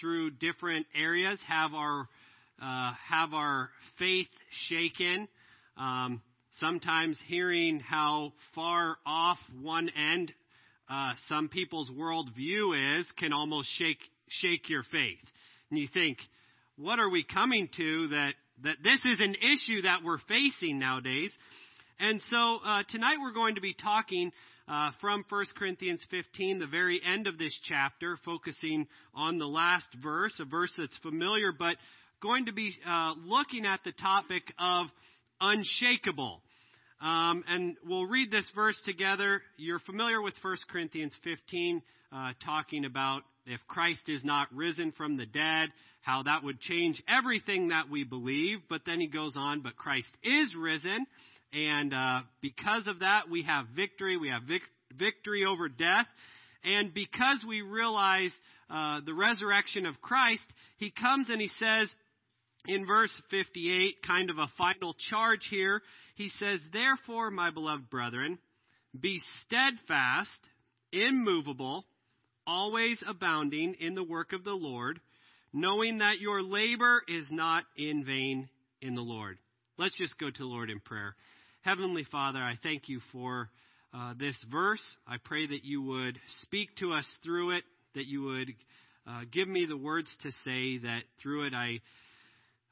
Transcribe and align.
through 0.00 0.30
different 0.32 0.86
areas, 0.94 1.40
have 1.46 1.74
our 1.74 2.08
uh, 2.60 2.92
have 3.08 3.34
our 3.34 3.70
faith 3.98 4.28
shaken. 4.68 5.28
Um, 5.76 6.22
sometimes 6.58 7.20
hearing 7.26 7.78
how 7.78 8.32
far 8.54 8.96
off 9.06 9.38
one 9.62 9.88
end 9.90 10.32
uh, 10.90 11.12
some 11.28 11.48
people's 11.48 11.90
worldview 11.90 12.98
is 13.00 13.06
can 13.18 13.32
almost 13.32 13.68
shake 13.78 13.98
shake 14.28 14.68
your 14.68 14.82
faith, 14.90 15.18
and 15.70 15.78
you 15.78 15.88
think, 15.92 16.18
what 16.76 16.98
are 16.98 17.10
we 17.10 17.24
coming 17.24 17.68
to 17.76 18.08
that 18.08 18.34
that 18.62 18.76
this 18.82 19.00
is 19.04 19.20
an 19.20 19.34
issue 19.34 19.82
that 19.82 19.98
we're 20.04 20.18
facing 20.28 20.78
nowadays? 20.78 21.30
And 22.00 22.22
so 22.30 22.58
uh, 22.64 22.82
tonight 22.88 23.16
we're 23.20 23.32
going 23.32 23.56
to 23.56 23.60
be 23.60 23.74
talking 23.74 24.32
uh, 24.68 24.90
from 25.00 25.24
1 25.28 25.46
Corinthians 25.56 26.04
15, 26.10 26.58
the 26.58 26.66
very 26.66 27.00
end 27.04 27.26
of 27.26 27.38
this 27.38 27.58
chapter, 27.64 28.18
focusing 28.24 28.86
on 29.14 29.38
the 29.38 29.46
last 29.46 29.88
verse, 30.02 30.38
a 30.40 30.44
verse 30.44 30.72
that's 30.76 30.96
familiar, 30.98 31.52
but 31.58 31.76
going 32.22 32.46
to 32.46 32.52
be 32.52 32.74
uh, 32.86 33.14
looking 33.24 33.64
at 33.64 33.80
the 33.84 33.92
topic 33.92 34.42
of 34.58 34.86
unshakable. 35.40 36.42
Um, 37.00 37.44
and 37.48 37.76
we'll 37.86 38.06
read 38.06 38.30
this 38.30 38.50
verse 38.54 38.78
together. 38.84 39.40
You're 39.56 39.78
familiar 39.78 40.20
with 40.20 40.34
1 40.42 40.56
Corinthians 40.70 41.14
15, 41.24 41.80
uh, 42.12 42.32
talking 42.44 42.84
about 42.84 43.22
if 43.46 43.60
Christ 43.68 44.08
is 44.08 44.24
not 44.24 44.48
risen 44.52 44.92
from 44.92 45.16
the 45.16 45.24
dead, 45.24 45.68
how 46.02 46.24
that 46.24 46.44
would 46.44 46.60
change 46.60 47.02
everything 47.08 47.68
that 47.68 47.88
we 47.88 48.04
believe. 48.04 48.58
But 48.68 48.82
then 48.84 49.00
he 49.00 49.06
goes 49.06 49.32
on, 49.34 49.62
but 49.62 49.76
Christ 49.76 50.08
is 50.22 50.54
risen. 50.54 51.06
And 51.52 51.94
uh, 51.94 52.20
because 52.40 52.86
of 52.86 53.00
that, 53.00 53.30
we 53.30 53.42
have 53.44 53.66
victory. 53.74 54.16
We 54.16 54.28
have 54.28 54.42
vic- 54.42 54.62
victory 54.96 55.44
over 55.44 55.68
death. 55.68 56.06
And 56.64 56.92
because 56.92 57.44
we 57.46 57.62
realize 57.62 58.32
uh, 58.68 59.00
the 59.04 59.14
resurrection 59.14 59.86
of 59.86 60.00
Christ, 60.00 60.42
he 60.76 60.90
comes 60.90 61.30
and 61.30 61.40
he 61.40 61.50
says 61.58 61.92
in 62.66 62.86
verse 62.86 63.12
58, 63.30 63.96
kind 64.06 64.30
of 64.30 64.38
a 64.38 64.50
final 64.58 64.94
charge 65.10 65.46
here, 65.48 65.80
he 66.16 66.30
says, 66.38 66.60
Therefore, 66.72 67.30
my 67.30 67.50
beloved 67.50 67.88
brethren, 67.88 68.38
be 68.98 69.20
steadfast, 69.46 70.40
immovable, 70.92 71.84
always 72.46 73.02
abounding 73.06 73.74
in 73.80 73.94
the 73.94 74.04
work 74.04 74.32
of 74.32 74.44
the 74.44 74.54
Lord, 74.54 75.00
knowing 75.52 75.98
that 75.98 76.20
your 76.20 76.42
labor 76.42 77.02
is 77.08 77.26
not 77.30 77.64
in 77.76 78.04
vain 78.04 78.48
in 78.82 78.94
the 78.94 79.02
Lord. 79.02 79.38
Let's 79.78 79.96
just 79.96 80.18
go 80.18 80.28
to 80.28 80.38
the 80.38 80.44
Lord 80.44 80.70
in 80.70 80.80
prayer. 80.80 81.14
Heavenly 81.68 82.04
Father, 82.10 82.38
I 82.38 82.54
thank 82.62 82.88
you 82.88 82.98
for 83.12 83.50
uh, 83.92 84.14
this 84.18 84.34
verse. 84.50 84.80
I 85.06 85.16
pray 85.22 85.46
that 85.48 85.66
you 85.66 85.82
would 85.82 86.18
speak 86.40 86.74
to 86.76 86.92
us 86.92 87.06
through 87.22 87.58
it, 87.58 87.64
that 87.94 88.06
you 88.06 88.22
would 88.22 88.54
uh, 89.06 89.24
give 89.30 89.46
me 89.46 89.66
the 89.66 89.76
words 89.76 90.10
to 90.22 90.32
say, 90.46 90.78
that 90.78 91.02
through 91.22 91.48
it 91.48 91.52
I 91.52 91.80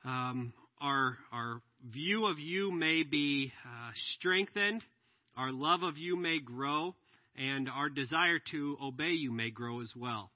um, 0.02 0.54
our 0.80 1.18
our 1.30 1.60
view 1.92 2.24
of 2.24 2.38
you 2.38 2.70
may 2.70 3.02
be 3.02 3.52
uh, 3.66 3.90
strengthened, 4.14 4.82
our 5.36 5.52
love 5.52 5.82
of 5.82 5.98
you 5.98 6.16
may 6.16 6.38
grow, 6.40 6.94
and 7.36 7.68
our 7.68 7.90
desire 7.90 8.38
to 8.52 8.78
obey 8.82 9.10
you 9.10 9.30
may 9.30 9.50
grow 9.50 9.82
as 9.82 9.92
well. 9.94 10.30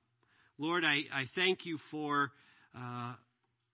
Lord, 0.59 0.85
I, 0.85 0.97
I 1.19 1.25
thank 1.35 1.65
you 1.65 1.79
for 1.91 2.31
uh, 2.79 3.15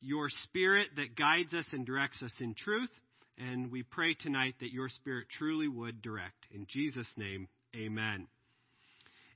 your 0.00 0.28
Spirit 0.44 0.90
that 0.94 1.16
guides 1.16 1.54
us 1.54 1.66
and 1.72 1.84
directs 1.84 2.22
us 2.22 2.34
in 2.38 2.54
truth. 2.54 2.90
And 3.38 3.70
we 3.70 3.82
pray 3.82 4.14
tonight 4.14 4.54
that 4.60 4.72
your 4.72 4.88
Spirit 4.88 5.26
truly 5.30 5.68
would 5.68 6.00
direct. 6.00 6.46
In 6.52 6.66
Jesus' 6.68 7.12
name, 7.18 7.48
amen. 7.74 8.28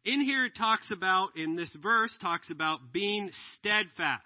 In 0.07 0.23
here, 0.23 0.47
it 0.47 0.57
talks 0.57 0.91
about, 0.91 1.37
in 1.37 1.55
this 1.55 1.75
verse, 1.83 2.17
talks 2.23 2.51
about 2.51 2.93
being 2.93 3.31
steadfast. 3.59 4.25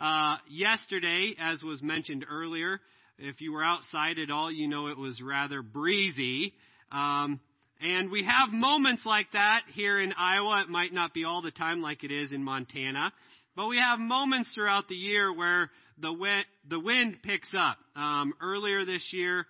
Uh, 0.00 0.36
yesterday, 0.48 1.34
as 1.38 1.62
was 1.62 1.82
mentioned 1.82 2.24
earlier, 2.30 2.80
if 3.18 3.42
you 3.42 3.52
were 3.52 3.62
outside 3.62 4.18
at 4.18 4.30
all, 4.30 4.50
you 4.50 4.68
know 4.68 4.86
it 4.86 4.96
was 4.96 5.20
rather 5.20 5.60
breezy. 5.60 6.54
Um, 6.90 7.40
and 7.82 8.10
we 8.10 8.24
have 8.24 8.50
moments 8.50 9.02
like 9.04 9.26
that 9.34 9.60
here 9.74 10.00
in 10.00 10.14
Iowa. 10.14 10.62
It 10.62 10.70
might 10.70 10.94
not 10.94 11.12
be 11.12 11.24
all 11.24 11.42
the 11.42 11.50
time 11.50 11.82
like 11.82 12.04
it 12.04 12.10
is 12.10 12.32
in 12.32 12.42
Montana. 12.42 13.12
But 13.56 13.68
we 13.68 13.78
have 13.78 14.00
moments 14.00 14.52
throughout 14.52 14.88
the 14.88 14.96
year 14.96 15.32
where 15.32 15.70
the 15.98 16.12
wind, 16.12 16.44
the 16.68 16.80
wind 16.80 17.18
picks 17.22 17.48
up. 17.56 17.76
Um, 17.94 18.34
earlier 18.40 18.84
this 18.84 19.12
year, 19.12 19.46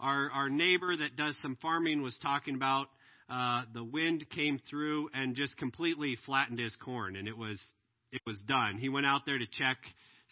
our, 0.00 0.30
our 0.30 0.50
neighbor 0.50 0.96
that 0.96 1.16
does 1.16 1.38
some 1.40 1.56
farming 1.62 2.02
was 2.02 2.18
talking 2.20 2.56
about 2.56 2.88
uh, 3.30 3.62
the 3.72 3.84
wind 3.84 4.26
came 4.28 4.60
through 4.68 5.08
and 5.14 5.36
just 5.36 5.56
completely 5.56 6.16
flattened 6.26 6.58
his 6.58 6.74
corn, 6.76 7.16
and 7.16 7.28
it 7.28 7.36
was 7.36 7.62
it 8.12 8.20
was 8.26 8.38
done. 8.46 8.76
He 8.78 8.88
went 8.88 9.06
out 9.06 9.22
there 9.26 9.38
to 9.38 9.46
check, 9.46 9.78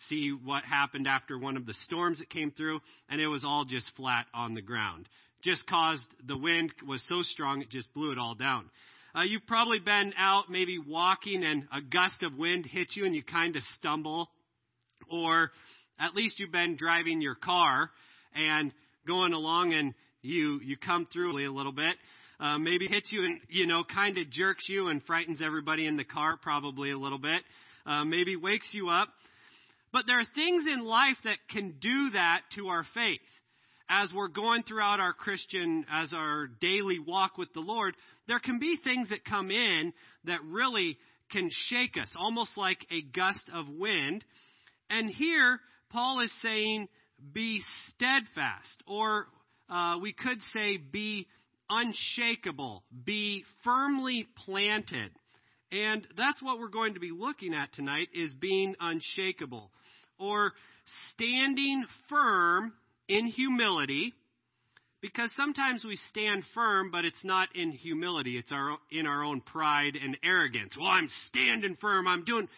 see 0.09 0.31
what 0.31 0.65
happened 0.65 1.09
after 1.09 1.39
one 1.39 1.57
of 1.57 1.65
the 1.65 1.75
storms 1.75 2.19
that 2.19 2.29
came 2.29 2.51
through, 2.51 2.81
and 3.09 3.21
it 3.21 3.27
was 3.27 3.45
all 3.45 3.65
just 3.65 3.91
flat 3.97 4.27
on 4.35 4.55
the 4.55 4.63
ground. 4.63 5.09
Just 5.43 5.67
caused 5.67 6.07
the 6.27 6.39
wind 6.39 6.73
was 6.87 7.03
so 7.09 7.23
strong 7.23 7.63
it 7.63 7.71
just 7.71 7.93
blew 7.95 8.13
it 8.13 8.19
all 8.19 8.35
down. 8.35 8.71
Uh, 9.15 9.23
you've 9.25 9.47
probably 9.47 9.79
been 9.79 10.15
out 10.17 10.45
maybe 10.49 10.79
walking 10.79 11.45
and 11.45 11.65
a 11.71 11.83
gust 11.83 12.23
of 12.23 12.35
wind 12.39 12.65
hits 12.65 12.97
you 12.97 13.05
and 13.05 13.15
you 13.15 13.23
kind 13.23 13.57
of 13.57 13.63
stumble. 13.77 14.31
Or 15.11 15.51
at 16.01 16.15
least 16.15 16.39
you've 16.39 16.53
been 16.53 16.77
driving 16.77 17.21
your 17.21 17.35
car 17.35 17.91
and 18.35 18.73
going 19.07 19.35
along 19.35 19.75
and 19.75 19.93
you, 20.23 20.61
you 20.63 20.79
come 20.79 21.07
through 21.13 21.47
a 21.47 21.53
little 21.53 21.73
bit. 21.73 21.95
Uh, 22.41 22.57
maybe 22.57 22.87
hits 22.87 23.13
you 23.13 23.25
and, 23.25 23.41
you 23.51 23.67
know, 23.67 23.85
kind 23.85 24.17
of 24.17 24.31
jerks 24.31 24.67
you 24.69 24.89
and 24.89 25.05
frightens 25.05 25.43
everybody 25.45 25.87
in 25.87 25.99
the 25.99 26.05
car 26.05 26.39
probably 26.41 26.91
a 26.91 26.99
little 26.99 27.19
bit. 27.19 27.43
Uh, 27.85 28.05
maybe 28.05 28.35
wakes 28.37 28.71
you 28.73 28.89
up. 28.89 29.09
But 29.93 30.05
there 30.07 30.19
are 30.19 30.27
things 30.35 30.65
in 30.67 30.85
life 30.85 31.19
that 31.25 31.37
can 31.51 31.77
do 31.81 32.11
that 32.15 32.41
to 32.57 32.69
our 32.69 32.87
faith 32.95 33.21
as 33.93 34.11
we're 34.15 34.29
going 34.29 34.63
throughout 34.63 35.01
our 35.01 35.13
Christian, 35.13 35.85
as 35.93 36.13
our 36.15 36.47
daily 36.61 36.99
walk 36.99 37.37
with 37.37 37.53
the 37.53 37.61
Lord, 37.61 37.95
there 38.33 38.39
can 38.39 38.59
be 38.59 38.79
things 38.83 39.11
that 39.11 39.27
come 39.27 39.51
in 39.51 39.93
that 40.25 40.39
really 40.43 40.97
can 41.31 41.51
shake 41.69 41.99
us, 42.01 42.09
almost 42.17 42.57
like 42.57 42.79
a 42.91 43.03
gust 43.03 43.43
of 43.53 43.67
wind. 43.69 44.25
And 44.89 45.11
here, 45.11 45.61
Paul 45.91 46.21
is 46.21 46.33
saying, 46.41 46.89
be 47.35 47.61
steadfast, 47.89 48.83
or 48.89 49.27
uh, 49.69 49.99
we 50.01 50.15
could 50.15 50.39
say, 50.55 50.79
be 50.79 51.27
unshakable, 51.69 52.85
be 53.05 53.45
firmly 53.65 54.27
planted. 54.47 55.11
And 55.71 56.07
that's 56.17 56.43
what 56.43 56.59
we're 56.59 56.69
going 56.69 56.95
to 56.95 57.01
be 57.01 57.11
looking 57.11 57.53
at 57.53 57.75
tonight 57.75 58.09
is 58.15 58.33
being 58.33 58.75
unshakable 58.81 59.71
or 60.19 60.53
standing 61.13 61.85
firm 62.09 62.73
in 63.09 63.27
humility, 63.27 64.15
because 65.03 65.31
sometimes 65.37 65.85
we 65.85 65.97
stand 65.97 66.45
firm, 66.55 66.91
but 66.91 67.05
it's 67.05 67.25
not 67.25 67.49
in 67.57 67.73
humility. 67.73 68.39
It's 68.39 68.53
our, 68.53 68.79
in 68.91 69.07
our 69.07 69.25
own 69.25 69.41
pride 69.41 69.99
and 70.03 70.17
arrogance. 70.25 70.75
Well, 70.79 70.89
I'm 70.89 71.09
standing 71.27 71.77
firm. 71.81 72.07
I'm 72.07 72.25
doing. 72.25 72.49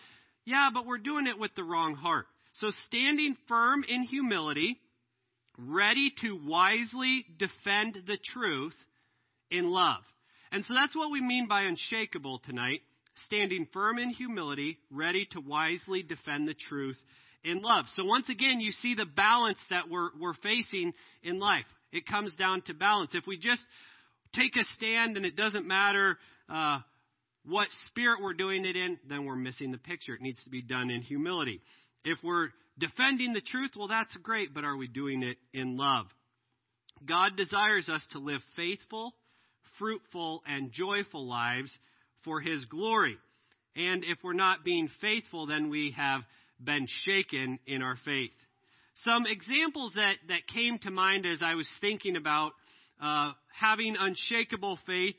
Yeah, 0.44 0.68
but 0.72 0.86
we're 0.86 0.98
doing 0.98 1.26
it 1.26 1.38
with 1.38 1.54
the 1.56 1.64
wrong 1.64 1.94
heart. 1.94 2.26
So 2.52 2.68
standing 2.86 3.34
firm 3.48 3.82
in 3.88 4.02
humility, 4.02 4.78
ready 5.58 6.12
to 6.20 6.38
wisely 6.46 7.24
defend 7.38 7.96
the 8.06 8.18
truth 8.32 8.74
in 9.50 9.70
love. 9.70 10.02
And 10.52 10.64
so 10.66 10.74
that's 10.74 10.94
what 10.94 11.10
we 11.10 11.20
mean 11.20 11.48
by 11.48 11.62
unshakable 11.62 12.40
tonight. 12.44 12.82
Standing 13.26 13.66
firm 13.72 13.98
in 13.98 14.10
humility, 14.10 14.78
ready 14.90 15.26
to 15.32 15.40
wisely 15.40 16.02
defend 16.02 16.46
the 16.46 16.54
truth 16.68 16.98
in 17.42 17.62
love. 17.62 17.86
So 17.94 18.04
once 18.04 18.28
again, 18.28 18.60
you 18.60 18.72
see 18.72 18.94
the 18.94 19.06
balance 19.06 19.58
that 19.70 19.88
we're, 19.90 20.10
we're 20.20 20.34
facing 20.34 20.92
in 21.22 21.38
life. 21.38 21.64
It 21.94 22.06
comes 22.06 22.34
down 22.34 22.62
to 22.62 22.74
balance. 22.74 23.12
If 23.14 23.24
we 23.26 23.38
just 23.38 23.62
take 24.34 24.56
a 24.56 24.64
stand 24.74 25.16
and 25.16 25.24
it 25.24 25.36
doesn't 25.36 25.66
matter 25.66 26.18
uh, 26.48 26.80
what 27.46 27.68
spirit 27.86 28.20
we're 28.20 28.34
doing 28.34 28.64
it 28.64 28.74
in, 28.74 28.98
then 29.08 29.24
we're 29.24 29.36
missing 29.36 29.70
the 29.70 29.78
picture. 29.78 30.14
It 30.14 30.20
needs 30.20 30.42
to 30.42 30.50
be 30.50 30.60
done 30.60 30.90
in 30.90 31.02
humility. 31.02 31.60
If 32.04 32.18
we're 32.24 32.48
defending 32.78 33.32
the 33.32 33.40
truth, 33.40 33.70
well, 33.76 33.86
that's 33.86 34.16
great, 34.16 34.52
but 34.52 34.64
are 34.64 34.76
we 34.76 34.88
doing 34.88 35.22
it 35.22 35.38
in 35.52 35.76
love? 35.76 36.06
God 37.06 37.36
desires 37.36 37.88
us 37.88 38.04
to 38.10 38.18
live 38.18 38.40
faithful, 38.56 39.12
fruitful, 39.78 40.42
and 40.46 40.72
joyful 40.72 41.28
lives 41.28 41.70
for 42.24 42.40
His 42.40 42.64
glory. 42.66 43.16
And 43.76 44.04
if 44.04 44.18
we're 44.24 44.32
not 44.32 44.64
being 44.64 44.88
faithful, 45.00 45.46
then 45.46 45.70
we 45.70 45.94
have 45.96 46.22
been 46.62 46.88
shaken 47.04 47.60
in 47.66 47.82
our 47.82 47.96
faith. 48.04 48.34
Some 49.02 49.26
examples 49.26 49.94
that, 49.94 50.14
that 50.28 50.46
came 50.46 50.78
to 50.80 50.90
mind 50.90 51.26
as 51.26 51.40
I 51.42 51.54
was 51.54 51.68
thinking 51.80 52.16
about 52.16 52.52
uh, 53.02 53.32
having 53.52 53.96
unshakable 53.98 54.78
faith. 54.86 55.16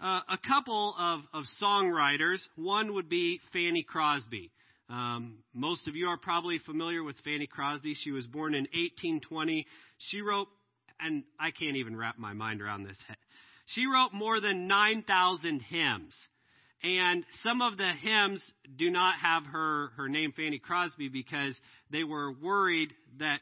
Uh, 0.00 0.20
a 0.28 0.38
couple 0.46 0.94
of, 0.98 1.20
of 1.32 1.44
songwriters. 1.62 2.38
One 2.56 2.94
would 2.94 3.08
be 3.08 3.40
Fanny 3.52 3.82
Crosby. 3.82 4.50
Um, 4.90 5.38
most 5.54 5.88
of 5.88 5.96
you 5.96 6.08
are 6.08 6.18
probably 6.18 6.58
familiar 6.58 7.02
with 7.02 7.16
Fanny 7.24 7.46
Crosby. 7.46 7.94
She 7.94 8.10
was 8.10 8.26
born 8.26 8.54
in 8.54 8.64
1820. 8.64 9.66
She 9.98 10.20
wrote, 10.20 10.48
and 11.00 11.24
I 11.40 11.50
can't 11.52 11.76
even 11.76 11.96
wrap 11.96 12.18
my 12.18 12.34
mind 12.34 12.60
around 12.60 12.84
this. 12.84 12.98
She 13.66 13.86
wrote 13.86 14.12
more 14.12 14.40
than 14.40 14.68
9,000 14.68 15.60
hymns. 15.60 16.14
And 16.84 17.24
some 17.42 17.62
of 17.62 17.78
the 17.78 17.90
hymns 18.02 18.44
do 18.76 18.90
not 18.90 19.16
have 19.18 19.46
her, 19.46 19.88
her 19.96 20.06
name, 20.06 20.32
Fanny 20.32 20.58
Crosby, 20.58 21.08
because 21.08 21.58
they 21.90 22.04
were 22.04 22.30
worried 22.30 22.92
that 23.18 23.40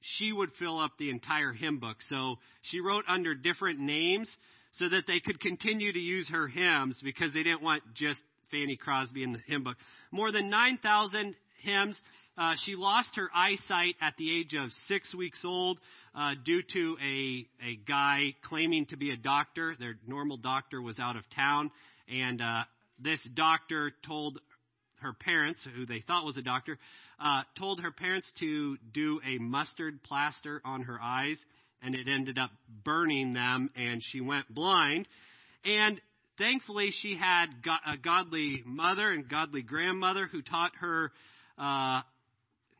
she 0.00 0.32
would 0.32 0.50
fill 0.60 0.78
up 0.78 0.92
the 0.96 1.10
entire 1.10 1.52
hymn 1.52 1.80
book. 1.80 1.96
So 2.08 2.36
she 2.62 2.80
wrote 2.80 3.04
under 3.08 3.34
different 3.34 3.80
names 3.80 4.32
so 4.74 4.88
that 4.88 5.08
they 5.08 5.18
could 5.18 5.40
continue 5.40 5.92
to 5.92 5.98
use 5.98 6.30
her 6.30 6.46
hymns 6.46 7.00
because 7.02 7.34
they 7.34 7.42
didn't 7.42 7.62
want 7.62 7.82
just 7.94 8.22
Fanny 8.52 8.76
Crosby 8.76 9.24
in 9.24 9.32
the 9.32 9.40
hymn 9.48 9.64
book. 9.64 9.76
More 10.12 10.30
than 10.30 10.48
9,000 10.48 11.34
hymns. 11.62 12.00
Uh, 12.36 12.52
she 12.64 12.76
lost 12.76 13.10
her 13.16 13.28
eyesight 13.34 13.96
at 14.00 14.14
the 14.18 14.38
age 14.38 14.54
of 14.54 14.70
six 14.86 15.12
weeks 15.16 15.42
old 15.44 15.80
uh, 16.14 16.34
due 16.44 16.62
to 16.72 16.96
a, 17.02 17.46
a 17.66 17.76
guy 17.88 18.34
claiming 18.44 18.86
to 18.86 18.96
be 18.96 19.10
a 19.10 19.16
doctor. 19.16 19.74
Their 19.80 19.96
normal 20.06 20.36
doctor 20.36 20.80
was 20.80 21.00
out 21.00 21.16
of 21.16 21.24
town, 21.34 21.72
and 22.10 22.40
uh, 22.40 22.62
this 22.98 23.26
doctor 23.34 23.92
told 24.06 24.40
her 25.00 25.12
parents, 25.12 25.66
who 25.76 25.86
they 25.86 26.00
thought 26.00 26.24
was 26.24 26.36
a 26.36 26.42
doctor, 26.42 26.78
uh, 27.20 27.42
told 27.56 27.80
her 27.80 27.92
parents 27.92 28.30
to 28.40 28.76
do 28.92 29.20
a 29.24 29.38
mustard 29.38 30.02
plaster 30.02 30.60
on 30.64 30.82
her 30.82 30.98
eyes, 31.00 31.38
and 31.82 31.94
it 31.94 32.08
ended 32.08 32.38
up 32.38 32.50
burning 32.84 33.32
them, 33.32 33.70
and 33.76 34.02
she 34.02 34.20
went 34.20 34.52
blind. 34.52 35.06
And 35.64 36.00
thankfully, 36.36 36.90
she 36.92 37.16
had 37.16 37.46
a 37.86 37.96
godly 37.96 38.62
mother 38.66 39.10
and 39.10 39.28
godly 39.28 39.62
grandmother 39.62 40.26
who 40.26 40.42
taught 40.42 40.72
her 40.80 41.12
uh, 41.56 42.02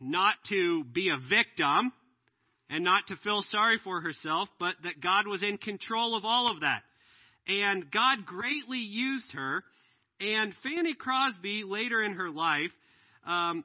not 0.01 0.35
to 0.49 0.85
be 0.85 1.11
a 1.11 1.19
victim 1.29 1.93
and 2.71 2.85
not 2.85 3.07
to 3.09 3.17
feel 3.17 3.43
sorry 3.51 3.79
for 3.83 4.01
herself, 4.01 4.49
but 4.59 4.75
that 4.83 5.01
God 5.01 5.27
was 5.27 5.43
in 5.43 5.59
control 5.59 6.17
of 6.17 6.25
all 6.25 6.51
of 6.51 6.61
that. 6.61 6.83
And 7.49 7.91
God 7.91 8.27
greatly 8.27 8.79
used 8.79 9.33
her. 9.33 9.63
And 10.21 10.53
Fanny 10.63 10.95
Crosby, 10.95 11.65
later 11.65 12.03
in 12.03 12.15
her 12.15 12.31
life, 12.31 12.73
um, 13.27 13.65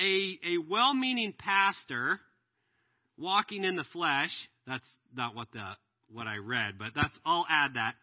a, 0.00 0.38
a 0.46 0.58
well 0.68 0.94
meaning 0.94 1.34
pastor 1.36 2.20
walking 3.18 3.64
in 3.64 3.76
the 3.76 3.84
flesh, 3.92 4.30
that's 4.66 4.88
not 5.14 5.34
what, 5.34 5.48
the, 5.52 5.64
what 6.12 6.26
I 6.26 6.36
read, 6.36 6.74
but 6.78 6.92
that's, 6.94 7.18
I'll 7.24 7.46
add 7.50 7.74
that, 7.74 7.94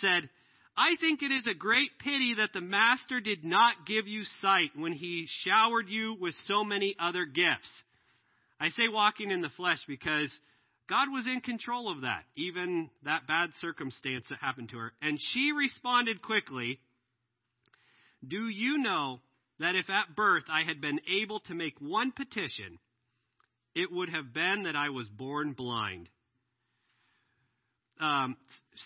said, 0.00 0.28
I 0.76 0.96
think 1.00 1.22
it 1.22 1.30
is 1.30 1.46
a 1.50 1.54
great 1.54 1.90
pity 1.98 2.34
that 2.38 2.52
the 2.52 2.60
Master 2.60 3.20
did 3.20 3.44
not 3.44 3.86
give 3.86 4.06
you 4.06 4.24
sight 4.40 4.70
when 4.74 4.92
he 4.92 5.26
showered 5.44 5.88
you 5.88 6.16
with 6.20 6.34
so 6.46 6.64
many 6.64 6.94
other 6.98 7.24
gifts. 7.24 7.70
I 8.60 8.68
say 8.70 8.84
walking 8.90 9.30
in 9.30 9.40
the 9.40 9.50
flesh 9.56 9.78
because 9.86 10.30
God 10.88 11.08
was 11.12 11.26
in 11.26 11.40
control 11.40 11.90
of 11.90 12.02
that, 12.02 12.24
even 12.36 12.90
that 13.04 13.26
bad 13.26 13.50
circumstance 13.60 14.26
that 14.30 14.38
happened 14.40 14.68
to 14.70 14.78
her. 14.78 14.92
And 15.02 15.18
she 15.32 15.52
responded 15.52 16.22
quickly 16.22 16.78
Do 18.26 18.48
you 18.48 18.78
know 18.78 19.20
that 19.58 19.74
if 19.74 19.90
at 19.90 20.14
birth 20.14 20.44
I 20.48 20.62
had 20.62 20.80
been 20.80 21.00
able 21.20 21.40
to 21.40 21.54
make 21.54 21.80
one 21.80 22.12
petition, 22.12 22.78
it 23.74 23.90
would 23.90 24.10
have 24.10 24.32
been 24.32 24.64
that 24.64 24.76
I 24.76 24.90
was 24.90 25.08
born 25.08 25.52
blind? 25.52 26.08
um, 28.00 28.36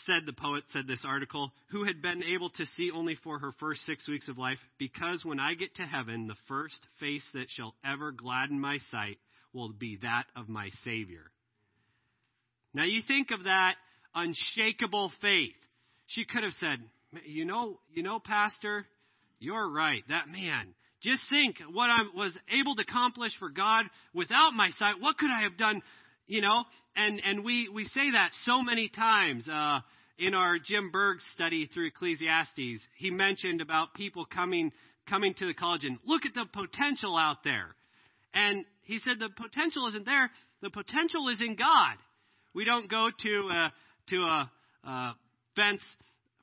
said 0.07 0.27
the 0.27 0.33
poet, 0.33 0.65
said 0.69 0.87
this 0.87 1.05
article, 1.05 1.53
who 1.71 1.85
had 1.85 2.03
been 2.03 2.23
able 2.23 2.51
to 2.51 2.67
see 2.67 2.91
only 2.91 3.17
for 3.23 3.39
her 3.39 3.53
first 3.59 3.81
six 3.83 4.09
weeks 4.09 4.29
of 4.29 4.39
life, 4.39 4.59
because 4.79 5.25
when 5.25 5.41
I 5.41 5.55
get 5.55 5.75
to 5.77 5.83
heaven, 5.83 6.27
the 6.27 6.37
first 6.49 6.87
face 6.99 7.25
that 7.35 7.47
shall 7.49 7.75
ever 7.85 8.13
gladden 8.13 8.61
my 8.61 8.79
sight 8.91 9.19
will 9.53 9.73
be 9.73 9.99
that 10.03 10.25
of 10.37 10.49
my 10.49 10.71
Savior. 10.85 11.31
Now 12.75 12.85
you 12.85 13.03
think 13.07 13.31
of 13.31 13.45
that 13.45 13.75
unshakable 14.15 15.13
faith. 15.21 15.55
She 16.07 16.25
could 16.25 16.45
have 16.45 16.53
said, 16.61 16.79
you 17.25 17.45
know, 17.45 17.79
you 17.93 18.03
know, 18.03 18.19
Pastor, 18.19 18.87
you're 19.39 19.71
right. 19.71 20.03
That 20.09 20.29
man, 20.29 20.75
just 21.03 21.23
think 21.31 21.57
what 21.73 21.91
I 21.91 22.03
was 22.15 22.37
able 22.53 22.77
to 22.77 22.83
accomplish 22.83 23.33
for 23.39 23.49
God 23.49 23.85
without 24.15 24.53
my 24.53 24.71
sight. 24.71 24.95
What 25.01 25.19
could 25.19 25.31
I 25.31 25.43
have 25.43 25.57
done 25.57 25.83
you 26.31 26.41
know, 26.41 26.63
and, 26.95 27.21
and 27.25 27.45
we, 27.45 27.69
we 27.69 27.87
say 27.87 28.13
that 28.13 28.31
so 28.45 28.63
many 28.63 28.89
times. 28.89 29.49
Uh, 29.49 29.81
in 30.21 30.35
our 30.35 30.59
Jim 30.59 30.91
Berg 30.93 31.19
study 31.33 31.67
through 31.67 31.89
Ecclesiastes, 31.89 32.83
he 32.99 33.11
mentioned 33.11 33.63
about 33.63 33.95
people 33.95 34.27
coming, 34.27 34.71
coming 35.09 35.33
to 35.35 35.47
the 35.47 35.55
college 35.55 35.83
and 35.85 35.99
look 36.05 36.27
at 36.27 36.35
the 36.35 36.45
potential 36.53 37.17
out 37.17 37.39
there. 37.43 37.75
And 38.35 38.67
he 38.83 38.99
said 38.99 39.19
the 39.19 39.31
potential 39.31 39.89
isn't 39.89 40.05
there. 40.05 40.31
The 40.61 40.71
potential 40.71 41.29
is 41.31 41.41
in 41.41 41.57
God. 41.57 41.97
We 42.55 42.65
don't 42.65 42.91
go 42.91 43.09
to 43.17 43.49
a, 43.51 43.73
to 44.09 44.17
a, 44.17 44.51
a 44.85 45.15
fence, 45.57 45.83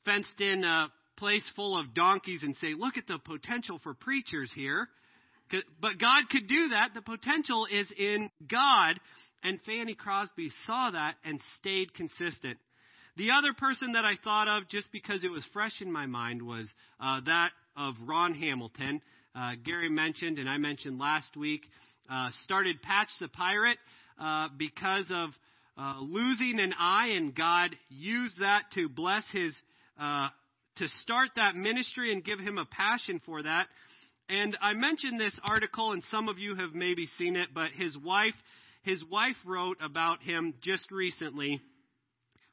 fenced 0.05 0.39
in 0.39 0.63
a 0.63 0.91
place 1.17 1.45
full 1.55 1.77
of 1.77 1.93
donkeys 1.93 2.43
and 2.43 2.55
say, 2.57 2.73
look 2.77 2.97
at 2.97 3.07
the 3.07 3.19
potential 3.19 3.79
for 3.83 3.93
preachers 3.93 4.51
here. 4.55 4.87
But 5.81 5.99
God 5.99 6.29
could 6.29 6.47
do 6.47 6.69
that. 6.69 6.89
The 6.93 7.01
potential 7.01 7.67
is 7.71 7.91
in 7.97 8.29
God. 8.49 8.99
And 9.43 9.59
Fanny 9.65 9.95
Crosby 9.95 10.49
saw 10.65 10.91
that 10.91 11.15
and 11.23 11.39
stayed 11.59 11.93
consistent. 11.93 12.57
The 13.15 13.29
other 13.37 13.53
person 13.57 13.93
that 13.93 14.05
I 14.05 14.13
thought 14.23 14.47
of, 14.47 14.67
just 14.69 14.91
because 14.91 15.23
it 15.23 15.29
was 15.29 15.43
fresh 15.53 15.81
in 15.81 15.91
my 15.91 16.05
mind, 16.05 16.41
was 16.41 16.71
uh, 16.99 17.21
that 17.25 17.49
of 17.75 17.95
Ron 18.05 18.33
Hamilton. 18.33 19.01
Uh, 19.35 19.51
Gary 19.63 19.89
mentioned, 19.89 20.37
and 20.37 20.49
I 20.49 20.57
mentioned 20.57 20.99
last 20.99 21.35
week, 21.35 21.61
uh, 22.11 22.29
started 22.43 22.81
Patch 22.81 23.09
the 23.19 23.27
Pirate 23.27 23.77
uh, 24.19 24.49
because 24.57 25.05
of 25.11 25.29
uh, 25.77 25.95
losing 25.99 26.59
an 26.59 26.73
eye, 26.77 27.11
and 27.15 27.35
God 27.35 27.75
used 27.89 28.39
that 28.39 28.63
to 28.73 28.89
bless 28.89 29.23
his, 29.31 29.55
uh, 29.99 30.29
to 30.77 30.87
start 31.03 31.29
that 31.35 31.55
ministry 31.55 32.11
and 32.11 32.23
give 32.23 32.39
him 32.39 32.57
a 32.57 32.65
passion 32.65 33.21
for 33.25 33.43
that. 33.43 33.67
And 34.29 34.57
I 34.61 34.73
mentioned 34.73 35.19
this 35.19 35.39
article, 35.43 35.93
and 35.93 36.03
some 36.09 36.27
of 36.27 36.39
you 36.39 36.55
have 36.55 36.73
maybe 36.73 37.07
seen 37.17 37.35
it, 37.35 37.49
but 37.53 37.71
his 37.75 37.97
wife 37.97 38.33
his 38.87 39.03
wife 39.03 39.35
wrote 39.45 39.77
about 39.81 40.21
him 40.21 40.53
just 40.61 40.91
recently. 40.91 41.59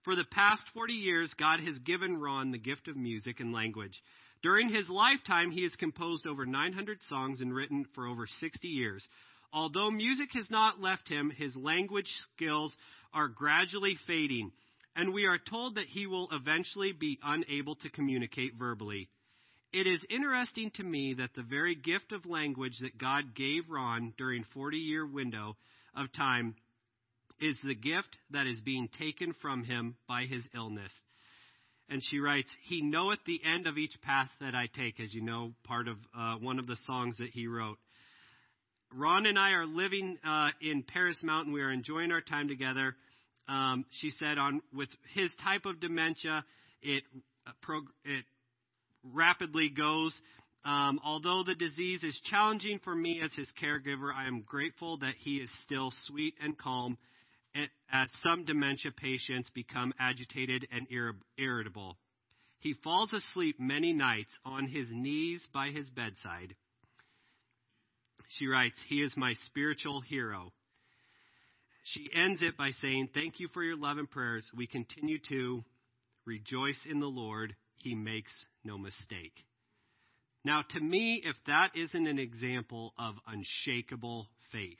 For 0.02 0.16
the 0.16 0.24
past 0.24 0.64
40 0.74 0.92
years, 0.92 1.32
God 1.38 1.60
has 1.60 1.78
given 1.78 2.20
Ron 2.20 2.50
the 2.50 2.58
gift 2.58 2.88
of 2.88 2.96
music 2.96 3.38
and 3.38 3.52
language. 3.52 4.02
During 4.42 4.68
his 4.68 4.90
lifetime, 4.90 5.52
he 5.52 5.62
has 5.62 5.76
composed 5.76 6.26
over 6.26 6.44
900 6.44 6.98
songs 7.04 7.40
and 7.40 7.54
written 7.54 7.86
for 7.94 8.08
over 8.08 8.26
60 8.26 8.66
years. 8.66 9.06
Although 9.52 9.92
music 9.92 10.30
has 10.34 10.50
not 10.50 10.80
left 10.80 11.08
him, 11.08 11.30
his 11.30 11.56
language 11.56 12.10
skills 12.34 12.76
are 13.14 13.28
gradually 13.28 13.96
fading, 14.06 14.52
and 14.96 15.14
we 15.14 15.26
are 15.26 15.38
told 15.38 15.76
that 15.76 15.86
he 15.86 16.06
will 16.06 16.28
eventually 16.32 16.92
be 16.92 17.18
unable 17.22 17.76
to 17.76 17.90
communicate 17.90 18.54
verbally. 18.58 19.08
It 19.72 19.86
is 19.86 20.04
interesting 20.08 20.70
to 20.74 20.82
me 20.84 21.14
that 21.14 21.34
the 21.34 21.42
very 21.42 21.74
gift 21.74 22.12
of 22.12 22.26
language 22.26 22.78
that 22.80 22.98
God 22.98 23.34
gave 23.34 23.68
Ron 23.68 24.14
during 24.16 24.44
40 24.54 24.76
year 24.76 25.06
window 25.06 25.56
of 25.96 26.12
time 26.12 26.54
is 27.40 27.56
the 27.64 27.74
gift 27.74 28.16
that 28.30 28.46
is 28.46 28.60
being 28.60 28.88
taken 28.98 29.34
from 29.42 29.64
him 29.64 29.96
by 30.06 30.24
his 30.24 30.48
illness. 30.54 30.92
And 31.88 32.00
she 32.02 32.18
writes, 32.18 32.48
He 32.62 32.82
knoweth 32.82 33.18
the 33.26 33.40
end 33.44 33.66
of 33.66 33.76
each 33.76 34.00
path 34.02 34.30
that 34.40 34.54
I 34.54 34.68
take, 34.74 35.00
as 35.00 35.12
you 35.12 35.22
know, 35.22 35.52
part 35.64 35.88
of 35.88 35.96
uh, 36.16 36.36
one 36.36 36.58
of 36.58 36.66
the 36.66 36.78
songs 36.86 37.18
that 37.18 37.30
he 37.30 37.46
wrote. 37.46 37.78
Ron 38.96 39.26
and 39.26 39.38
I 39.38 39.50
are 39.50 39.66
living 39.66 40.18
uh, 40.24 40.50
in 40.60 40.84
Paris 40.84 41.20
Mountain. 41.24 41.52
We 41.52 41.62
are 41.62 41.70
enjoying 41.70 42.12
our 42.12 42.20
time 42.20 42.46
together. 42.46 42.94
Um, 43.48 43.84
she 43.90 44.10
said, 44.10 44.38
on 44.38 44.62
with 44.72 44.88
his 45.14 45.32
type 45.42 45.66
of 45.66 45.80
dementia, 45.80 46.44
it, 46.80 47.02
uh, 47.46 47.80
it 48.04 48.24
rapidly 49.12 49.68
goes. 49.68 50.18
Um, 50.64 51.00
although 51.04 51.42
the 51.44 51.56
disease 51.56 52.04
is 52.04 52.18
challenging 52.30 52.78
for 52.84 52.94
me 52.94 53.20
as 53.22 53.34
his 53.34 53.50
caregiver, 53.60 54.14
I 54.14 54.28
am 54.28 54.42
grateful 54.42 54.98
that 54.98 55.14
he 55.18 55.36
is 55.36 55.50
still 55.64 55.90
sweet 56.04 56.34
and 56.40 56.56
calm 56.56 56.96
as 57.92 58.08
some 58.22 58.44
dementia 58.44 58.92
patients 58.92 59.50
become 59.54 59.92
agitated 59.98 60.66
and 60.72 60.86
irritable. 61.38 61.96
He 62.60 62.74
falls 62.82 63.12
asleep 63.12 63.56
many 63.58 63.92
nights 63.92 64.38
on 64.44 64.66
his 64.66 64.88
knees 64.90 65.46
by 65.52 65.68
his 65.68 65.90
bedside. 65.90 66.54
She 68.28 68.46
writes, 68.46 68.76
He 68.88 69.02
is 69.02 69.16
my 69.16 69.34
spiritual 69.46 70.00
hero. 70.00 70.52
She 71.84 72.08
ends 72.14 72.42
it 72.42 72.56
by 72.56 72.70
saying, 72.80 73.10
Thank 73.12 73.40
you 73.40 73.48
for 73.52 73.62
your 73.62 73.76
love 73.76 73.98
and 73.98 74.10
prayers. 74.10 74.50
We 74.56 74.66
continue 74.66 75.18
to 75.28 75.64
rejoice 76.24 76.80
in 76.88 77.00
the 77.00 77.06
Lord. 77.06 77.54
He 77.76 77.94
makes 77.94 78.32
no 78.64 78.78
mistake. 78.78 79.34
Now, 80.44 80.62
to 80.70 80.80
me, 80.80 81.22
if 81.24 81.36
that 81.46 81.70
isn't 81.74 82.06
an 82.06 82.18
example 82.18 82.92
of 82.98 83.14
unshakable 83.26 84.28
faith, 84.52 84.78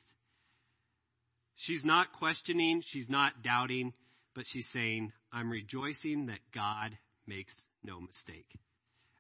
she's 1.57 1.83
not 1.85 2.13
questioning, 2.19 2.83
she's 2.85 3.09
not 3.09 3.43
doubting, 3.43 3.93
but 4.35 4.45
she's 4.51 4.69
saying, 4.73 5.13
I'm 5.33 5.51
rejoicing 5.51 6.27
that 6.27 6.41
God 6.55 6.97
makes 7.27 7.55
no 7.83 8.01
mistake. 8.01 8.47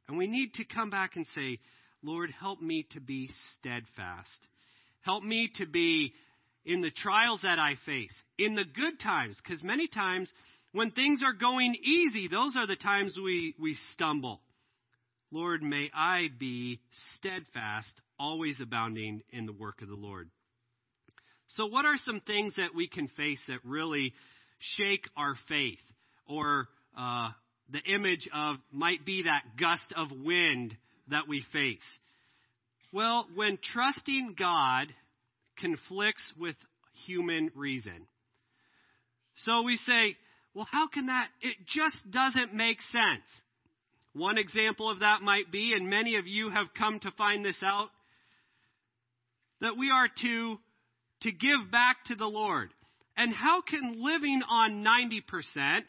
And 0.08 0.18
we 0.18 0.26
need 0.26 0.54
to 0.54 0.64
come 0.64 0.90
back 0.90 1.16
and 1.16 1.26
say, 1.28 1.60
Lord, 2.04 2.30
help 2.38 2.60
me 2.60 2.86
to 2.90 3.00
be 3.00 3.30
steadfast. 3.56 4.48
Help 5.00 5.24
me 5.24 5.50
to 5.56 5.64
be 5.66 6.12
in 6.66 6.82
the 6.82 6.90
trials 6.90 7.40
that 7.42 7.58
I 7.58 7.76
face, 7.86 8.14
in 8.38 8.54
the 8.54 8.64
good 8.64 9.00
times, 9.00 9.40
because 9.42 9.62
many 9.62 9.88
times 9.88 10.30
when 10.72 10.90
things 10.90 11.22
are 11.24 11.32
going 11.32 11.74
easy, 11.82 12.28
those 12.28 12.56
are 12.58 12.66
the 12.66 12.76
times 12.76 13.16
we, 13.22 13.54
we 13.58 13.76
stumble. 13.94 14.40
Lord, 15.30 15.62
may 15.62 15.90
I 15.94 16.28
be 16.38 16.80
steadfast, 17.16 18.00
always 18.18 18.60
abounding 18.60 19.22
in 19.30 19.46
the 19.46 19.52
work 19.52 19.80
of 19.80 19.88
the 19.88 19.94
Lord. 19.94 20.28
So, 21.48 21.66
what 21.66 21.86
are 21.86 21.96
some 21.96 22.20
things 22.20 22.54
that 22.56 22.74
we 22.74 22.86
can 22.86 23.08
face 23.08 23.40
that 23.48 23.60
really 23.64 24.12
shake 24.76 25.08
our 25.16 25.36
faith? 25.48 25.80
Or 26.26 26.68
uh, 26.98 27.30
the 27.70 27.82
image 27.82 28.28
of 28.34 28.56
might 28.70 29.06
be 29.06 29.22
that 29.22 29.58
gust 29.58 29.92
of 29.96 30.08
wind 30.10 30.76
that 31.08 31.28
we 31.28 31.44
face? 31.52 31.98
Well, 32.92 33.26
when 33.34 33.58
trusting 33.72 34.36
God 34.38 34.92
conflicts 35.58 36.32
with 36.38 36.56
human 37.06 37.50
reason. 37.54 38.06
So 39.36 39.62
we 39.62 39.76
say, 39.76 40.16
well, 40.54 40.66
how 40.70 40.88
can 40.88 41.06
that? 41.06 41.28
It 41.40 41.56
just 41.66 41.96
doesn't 42.10 42.54
make 42.54 42.80
sense. 42.82 43.24
One 44.12 44.38
example 44.38 44.88
of 44.88 45.00
that 45.00 45.22
might 45.22 45.50
be, 45.50 45.72
and 45.76 45.90
many 45.90 46.16
of 46.16 46.26
you 46.26 46.50
have 46.50 46.68
come 46.78 47.00
to 47.00 47.10
find 47.18 47.44
this 47.44 47.60
out, 47.64 47.88
that 49.60 49.76
we 49.76 49.90
are 49.90 50.08
to, 50.22 50.58
to 51.22 51.32
give 51.32 51.70
back 51.72 51.96
to 52.06 52.14
the 52.14 52.26
Lord. 52.26 52.70
And 53.16 53.34
how 53.34 53.60
can 53.62 54.04
living 54.04 54.42
on 54.48 54.84
90% 54.84 55.82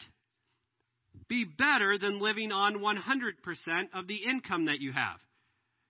be 1.28 1.44
better 1.44 1.98
than 1.98 2.20
living 2.20 2.52
on 2.52 2.76
100% 2.76 3.88
of 3.94 4.06
the 4.06 4.20
income 4.28 4.66
that 4.66 4.80
you 4.80 4.92
have? 4.92 5.18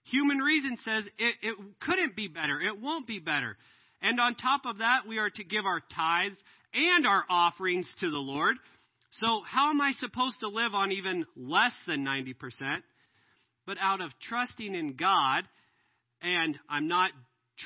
Human 0.04 0.38
reason 0.38 0.78
says 0.84 1.04
it, 1.18 1.34
it 1.42 1.56
couldn't 1.80 2.14
be 2.14 2.28
better. 2.28 2.60
It 2.60 2.80
won't 2.80 3.06
be 3.06 3.18
better. 3.18 3.56
And 4.00 4.20
on 4.20 4.34
top 4.36 4.62
of 4.64 4.78
that, 4.78 5.00
we 5.08 5.18
are 5.18 5.30
to 5.30 5.44
give 5.44 5.64
our 5.64 5.80
tithes 5.94 6.36
and 6.72 7.06
our 7.06 7.24
offerings 7.28 7.92
to 8.00 8.10
the 8.10 8.18
Lord. 8.18 8.56
So, 9.12 9.42
how 9.46 9.70
am 9.70 9.80
I 9.80 9.92
supposed 9.98 10.40
to 10.40 10.48
live 10.48 10.74
on 10.74 10.92
even 10.92 11.26
less 11.36 11.72
than 11.86 12.04
90%? 12.04 12.34
But 13.66 13.78
out 13.80 14.00
of 14.00 14.10
trusting 14.28 14.74
in 14.74 14.94
God, 14.94 15.44
and 16.22 16.58
I'm 16.68 16.86
not 16.86 17.10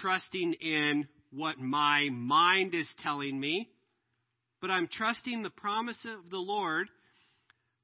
trusting 0.00 0.54
in 0.54 1.08
what 1.32 1.58
my 1.58 2.08
mind 2.10 2.74
is 2.74 2.88
telling 3.02 3.38
me, 3.38 3.68
but 4.60 4.70
I'm 4.70 4.88
trusting 4.88 5.42
the 5.42 5.50
promise 5.50 5.98
of 6.06 6.30
the 6.30 6.38
Lord 6.38 6.88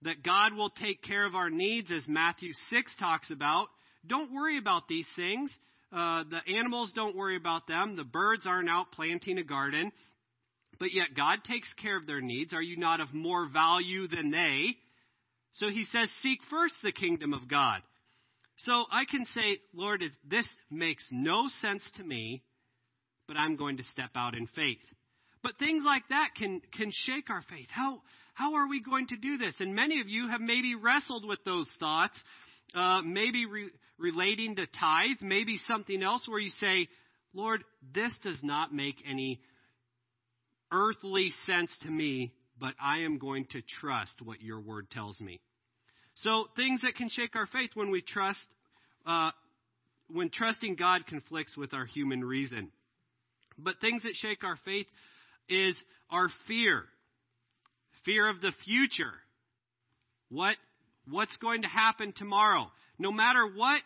that 0.02 0.22
God 0.22 0.54
will 0.54 0.70
take 0.70 1.02
care 1.02 1.26
of 1.26 1.34
our 1.34 1.50
needs, 1.50 1.90
as 1.90 2.02
Matthew 2.06 2.52
6 2.70 2.96
talks 2.98 3.30
about. 3.30 3.68
Don't 4.06 4.32
worry 4.32 4.58
about 4.58 4.88
these 4.88 5.08
things. 5.16 5.50
Uh, 5.92 6.24
the 6.24 6.40
animals 6.58 6.92
don't 6.94 7.16
worry 7.16 7.36
about 7.36 7.66
them. 7.66 7.96
The 7.96 8.04
birds 8.04 8.46
aren't 8.46 8.68
out 8.68 8.92
planting 8.92 9.38
a 9.38 9.44
garden. 9.44 9.92
But 10.78 10.92
yet 10.92 11.16
God 11.16 11.38
takes 11.44 11.72
care 11.80 11.96
of 11.96 12.06
their 12.06 12.20
needs. 12.20 12.52
Are 12.52 12.62
you 12.62 12.76
not 12.76 13.00
of 13.00 13.14
more 13.14 13.48
value 13.48 14.06
than 14.06 14.30
they? 14.30 14.76
So 15.54 15.68
he 15.68 15.84
says, 15.84 16.10
Seek 16.22 16.40
first 16.50 16.74
the 16.82 16.92
kingdom 16.92 17.32
of 17.32 17.48
God. 17.48 17.80
So 18.58 18.84
I 18.90 19.04
can 19.10 19.24
say, 19.34 19.58
Lord, 19.74 20.02
this 20.28 20.48
makes 20.70 21.04
no 21.10 21.46
sense 21.60 21.88
to 21.96 22.04
me, 22.04 22.42
but 23.26 23.36
I'm 23.36 23.56
going 23.56 23.78
to 23.78 23.82
step 23.84 24.10
out 24.14 24.34
in 24.34 24.46
faith. 24.48 24.78
But 25.46 25.58
things 25.58 25.84
like 25.86 26.02
that 26.10 26.30
can, 26.36 26.60
can 26.76 26.90
shake 26.92 27.30
our 27.30 27.42
faith. 27.48 27.68
How, 27.70 28.02
how 28.34 28.54
are 28.56 28.68
we 28.68 28.82
going 28.82 29.06
to 29.08 29.16
do 29.16 29.38
this? 29.38 29.54
And 29.60 29.76
many 29.76 30.00
of 30.00 30.08
you 30.08 30.28
have 30.28 30.40
maybe 30.40 30.74
wrestled 30.74 31.24
with 31.24 31.38
those 31.44 31.70
thoughts, 31.78 32.20
uh, 32.74 33.00
maybe 33.02 33.46
re- 33.46 33.70
relating 33.96 34.56
to 34.56 34.66
tithe, 34.66 35.18
maybe 35.20 35.58
something 35.68 36.02
else 36.02 36.26
where 36.26 36.40
you 36.40 36.50
say, 36.50 36.88
Lord, 37.32 37.62
this 37.94 38.12
does 38.24 38.40
not 38.42 38.74
make 38.74 38.96
any 39.08 39.40
earthly 40.72 41.30
sense 41.44 41.70
to 41.82 41.90
me, 41.90 42.32
but 42.58 42.74
I 42.82 43.02
am 43.04 43.18
going 43.18 43.46
to 43.52 43.62
trust 43.80 44.20
what 44.24 44.42
your 44.42 44.60
word 44.60 44.90
tells 44.90 45.20
me. 45.20 45.40
So 46.16 46.46
things 46.56 46.80
that 46.80 46.96
can 46.96 47.08
shake 47.08 47.36
our 47.36 47.46
faith 47.46 47.70
when 47.74 47.92
we 47.92 48.02
trust, 48.02 48.44
uh, 49.06 49.30
when 50.10 50.28
trusting 50.28 50.74
God 50.74 51.06
conflicts 51.06 51.56
with 51.56 51.72
our 51.72 51.84
human 51.86 52.24
reason. 52.24 52.72
But 53.56 53.74
things 53.80 54.02
that 54.02 54.14
shake 54.14 54.42
our 54.42 54.56
faith 54.64 54.86
is 55.48 55.76
our 56.10 56.28
fear, 56.46 56.84
fear 58.04 58.28
of 58.28 58.40
the 58.40 58.52
future. 58.64 59.12
What 60.28 60.56
what's 61.08 61.36
going 61.36 61.62
to 61.62 61.68
happen 61.68 62.12
tomorrow? 62.16 62.66
No 62.98 63.12
matter 63.12 63.46
what 63.54 63.80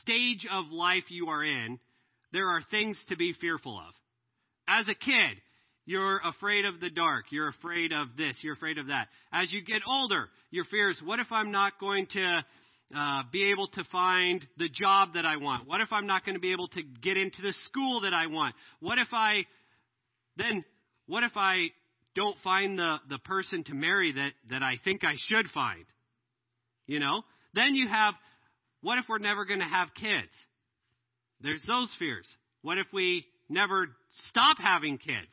stage 0.00 0.46
of 0.50 0.66
life 0.70 1.04
you 1.08 1.28
are 1.28 1.44
in, 1.44 1.78
there 2.32 2.48
are 2.48 2.60
things 2.70 2.98
to 3.08 3.16
be 3.16 3.34
fearful 3.38 3.78
of. 3.78 3.94
As 4.68 4.88
a 4.88 4.94
kid, 4.94 5.38
you're 5.84 6.20
afraid 6.24 6.64
of 6.64 6.80
the 6.80 6.90
dark. 6.90 7.26
You're 7.30 7.48
afraid 7.48 7.92
of 7.92 8.08
this. 8.16 8.38
You're 8.42 8.54
afraid 8.54 8.78
of 8.78 8.86
that. 8.86 9.08
As 9.32 9.52
you 9.52 9.62
get 9.62 9.82
older, 9.86 10.28
your 10.50 10.64
fears 10.64 11.00
what 11.04 11.18
if 11.18 11.32
I'm 11.32 11.50
not 11.50 11.78
going 11.80 12.06
to 12.12 12.44
uh, 12.94 13.22
be 13.32 13.50
able 13.50 13.68
to 13.68 13.82
find 13.90 14.46
the 14.58 14.68
job 14.68 15.14
that 15.14 15.24
I 15.24 15.38
want? 15.38 15.66
What 15.66 15.80
if 15.80 15.92
I'm 15.92 16.06
not 16.06 16.24
going 16.24 16.34
to 16.34 16.40
be 16.40 16.52
able 16.52 16.68
to 16.68 16.82
get 17.02 17.16
into 17.16 17.42
the 17.42 17.52
school 17.64 18.02
that 18.02 18.14
I 18.14 18.28
want? 18.28 18.54
What 18.80 18.98
if 18.98 19.08
I 19.12 19.44
then 20.36 20.64
what 21.06 21.22
if 21.22 21.32
I 21.36 21.68
don't 22.14 22.36
find 22.44 22.78
the, 22.78 22.98
the 23.08 23.18
person 23.18 23.64
to 23.64 23.74
marry 23.74 24.12
that, 24.12 24.32
that 24.50 24.62
I 24.62 24.74
think 24.84 25.04
I 25.04 25.14
should 25.16 25.48
find? 25.48 25.84
You 26.86 27.00
know? 27.00 27.22
Then 27.54 27.74
you 27.74 27.88
have 27.88 28.14
what 28.82 28.98
if 28.98 29.04
we're 29.08 29.18
never 29.18 29.44
going 29.44 29.60
to 29.60 29.66
have 29.66 29.94
kids? 29.94 30.32
There's 31.40 31.64
those 31.66 31.94
fears. 31.98 32.26
What 32.62 32.78
if 32.78 32.86
we 32.92 33.24
never 33.48 33.88
stop 34.28 34.58
having 34.58 34.98
kids? 34.98 35.32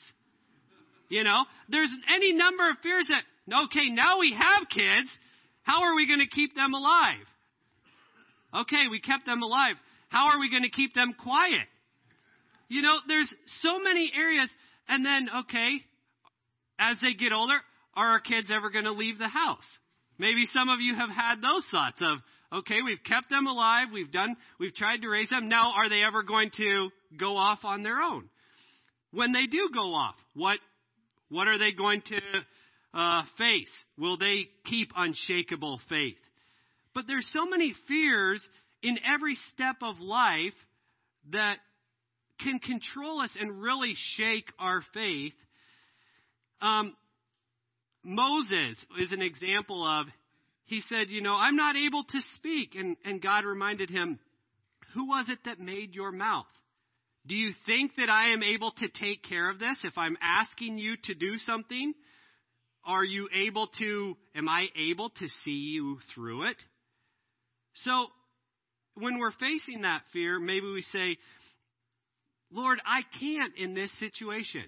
You 1.09 1.23
know, 1.23 1.43
there's 1.69 1.91
any 2.13 2.33
number 2.33 2.69
of 2.69 2.77
fears 2.83 3.07
that, 3.09 3.63
okay, 3.65 3.89
now 3.89 4.19
we 4.19 4.33
have 4.33 4.69
kids. 4.69 5.09
How 5.63 5.83
are 5.83 5.95
we 5.95 6.07
going 6.07 6.19
to 6.19 6.27
keep 6.27 6.55
them 6.55 6.73
alive? 6.73 7.25
Okay, 8.61 8.87
we 8.89 8.99
kept 9.01 9.25
them 9.25 9.41
alive. 9.41 9.75
How 10.09 10.29
are 10.31 10.39
we 10.39 10.49
going 10.49 10.63
to 10.63 10.69
keep 10.69 10.93
them 10.93 11.13
quiet? 11.13 11.65
You 12.67 12.83
know, 12.83 12.97
there's 13.07 13.31
so 13.61 13.79
many 13.79 14.11
areas. 14.15 14.49
And 14.89 15.05
then, 15.05 15.29
okay, 15.41 15.69
as 16.79 16.97
they 17.01 17.13
get 17.13 17.31
older, 17.31 17.59
are 17.95 18.11
our 18.11 18.19
kids 18.19 18.51
ever 18.53 18.69
going 18.69 18.85
to 18.85 18.91
leave 18.91 19.19
the 19.19 19.27
house? 19.27 19.67
Maybe 20.17 20.45
some 20.53 20.67
of 20.67 20.81
you 20.81 20.95
have 20.95 21.09
had 21.09 21.35
those 21.35 21.63
thoughts 21.71 22.01
of, 22.01 22.17
okay, 22.59 22.81
we've 22.83 23.03
kept 23.05 23.29
them 23.29 23.47
alive, 23.47 23.87
we've 23.93 24.11
done, 24.11 24.35
we've 24.59 24.73
tried 24.73 24.97
to 25.01 25.09
raise 25.09 25.29
them. 25.29 25.47
Now, 25.47 25.73
are 25.77 25.87
they 25.87 26.03
ever 26.03 26.23
going 26.23 26.49
to 26.57 26.89
go 27.17 27.37
off 27.37 27.59
on 27.63 27.83
their 27.83 28.01
own? 28.01 28.29
When 29.11 29.31
they 29.31 29.45
do 29.49 29.69
go 29.73 29.93
off, 29.93 30.15
what 30.35 30.59
what 31.29 31.47
are 31.47 31.59
they 31.59 31.71
going 31.71 32.01
to 32.07 32.21
uh, 32.93 33.21
face? 33.37 33.71
Will 33.97 34.17
they 34.17 34.47
keep 34.65 34.91
unshakable 34.95 35.79
faith? 35.89 36.17
But 36.95 37.05
there's 37.07 37.27
so 37.31 37.45
many 37.45 37.73
fears 37.87 38.47
in 38.81 38.97
every 39.13 39.35
step 39.53 39.77
of 39.81 39.99
life 39.99 40.53
that 41.31 41.57
can 42.39 42.59
control 42.59 43.21
us 43.21 43.31
and 43.39 43.61
really 43.61 43.93
shake 44.15 44.51
our 44.57 44.81
faith. 44.93 45.33
Um, 46.61 46.95
Moses 48.03 48.77
is 48.99 49.11
an 49.11 49.21
example 49.21 49.85
of, 49.85 50.07
he 50.65 50.81
said, 50.87 51.09
You 51.09 51.21
know, 51.21 51.35
I'm 51.35 51.55
not 51.55 51.75
able 51.75 52.03
to 52.03 52.19
speak. 52.35 52.75
And, 52.75 52.97
and 53.03 53.21
God 53.21 53.45
reminded 53.45 53.89
him, 53.89 54.19
Who 54.93 55.07
was 55.07 55.27
it 55.29 55.39
that 55.45 55.59
made 55.59 55.93
your 55.93 56.11
mouth? 56.11 56.45
Do 57.27 57.35
you 57.35 57.51
think 57.65 57.91
that 57.97 58.09
I 58.09 58.33
am 58.33 58.41
able 58.41 58.71
to 58.71 58.87
take 58.87 59.23
care 59.23 59.49
of 59.49 59.59
this? 59.59 59.77
If 59.83 59.97
I'm 59.97 60.17
asking 60.21 60.77
you 60.77 60.95
to 61.05 61.13
do 61.13 61.37
something, 61.37 61.93
are 62.85 63.03
you 63.03 63.29
able 63.33 63.67
to, 63.79 64.17
am 64.35 64.47
I 64.47 64.67
able 64.75 65.09
to 65.09 65.27
see 65.43 65.51
you 65.51 65.99
through 66.15 66.47
it? 66.47 66.57
So, 67.73 68.07
when 68.95 69.19
we're 69.19 69.31
facing 69.31 69.83
that 69.83 70.01
fear, 70.11 70.39
maybe 70.39 70.65
we 70.67 70.81
say, 70.81 71.17
Lord, 72.51 72.79
I 72.85 73.01
can't 73.19 73.55
in 73.57 73.73
this 73.73 73.91
situation. 73.99 74.65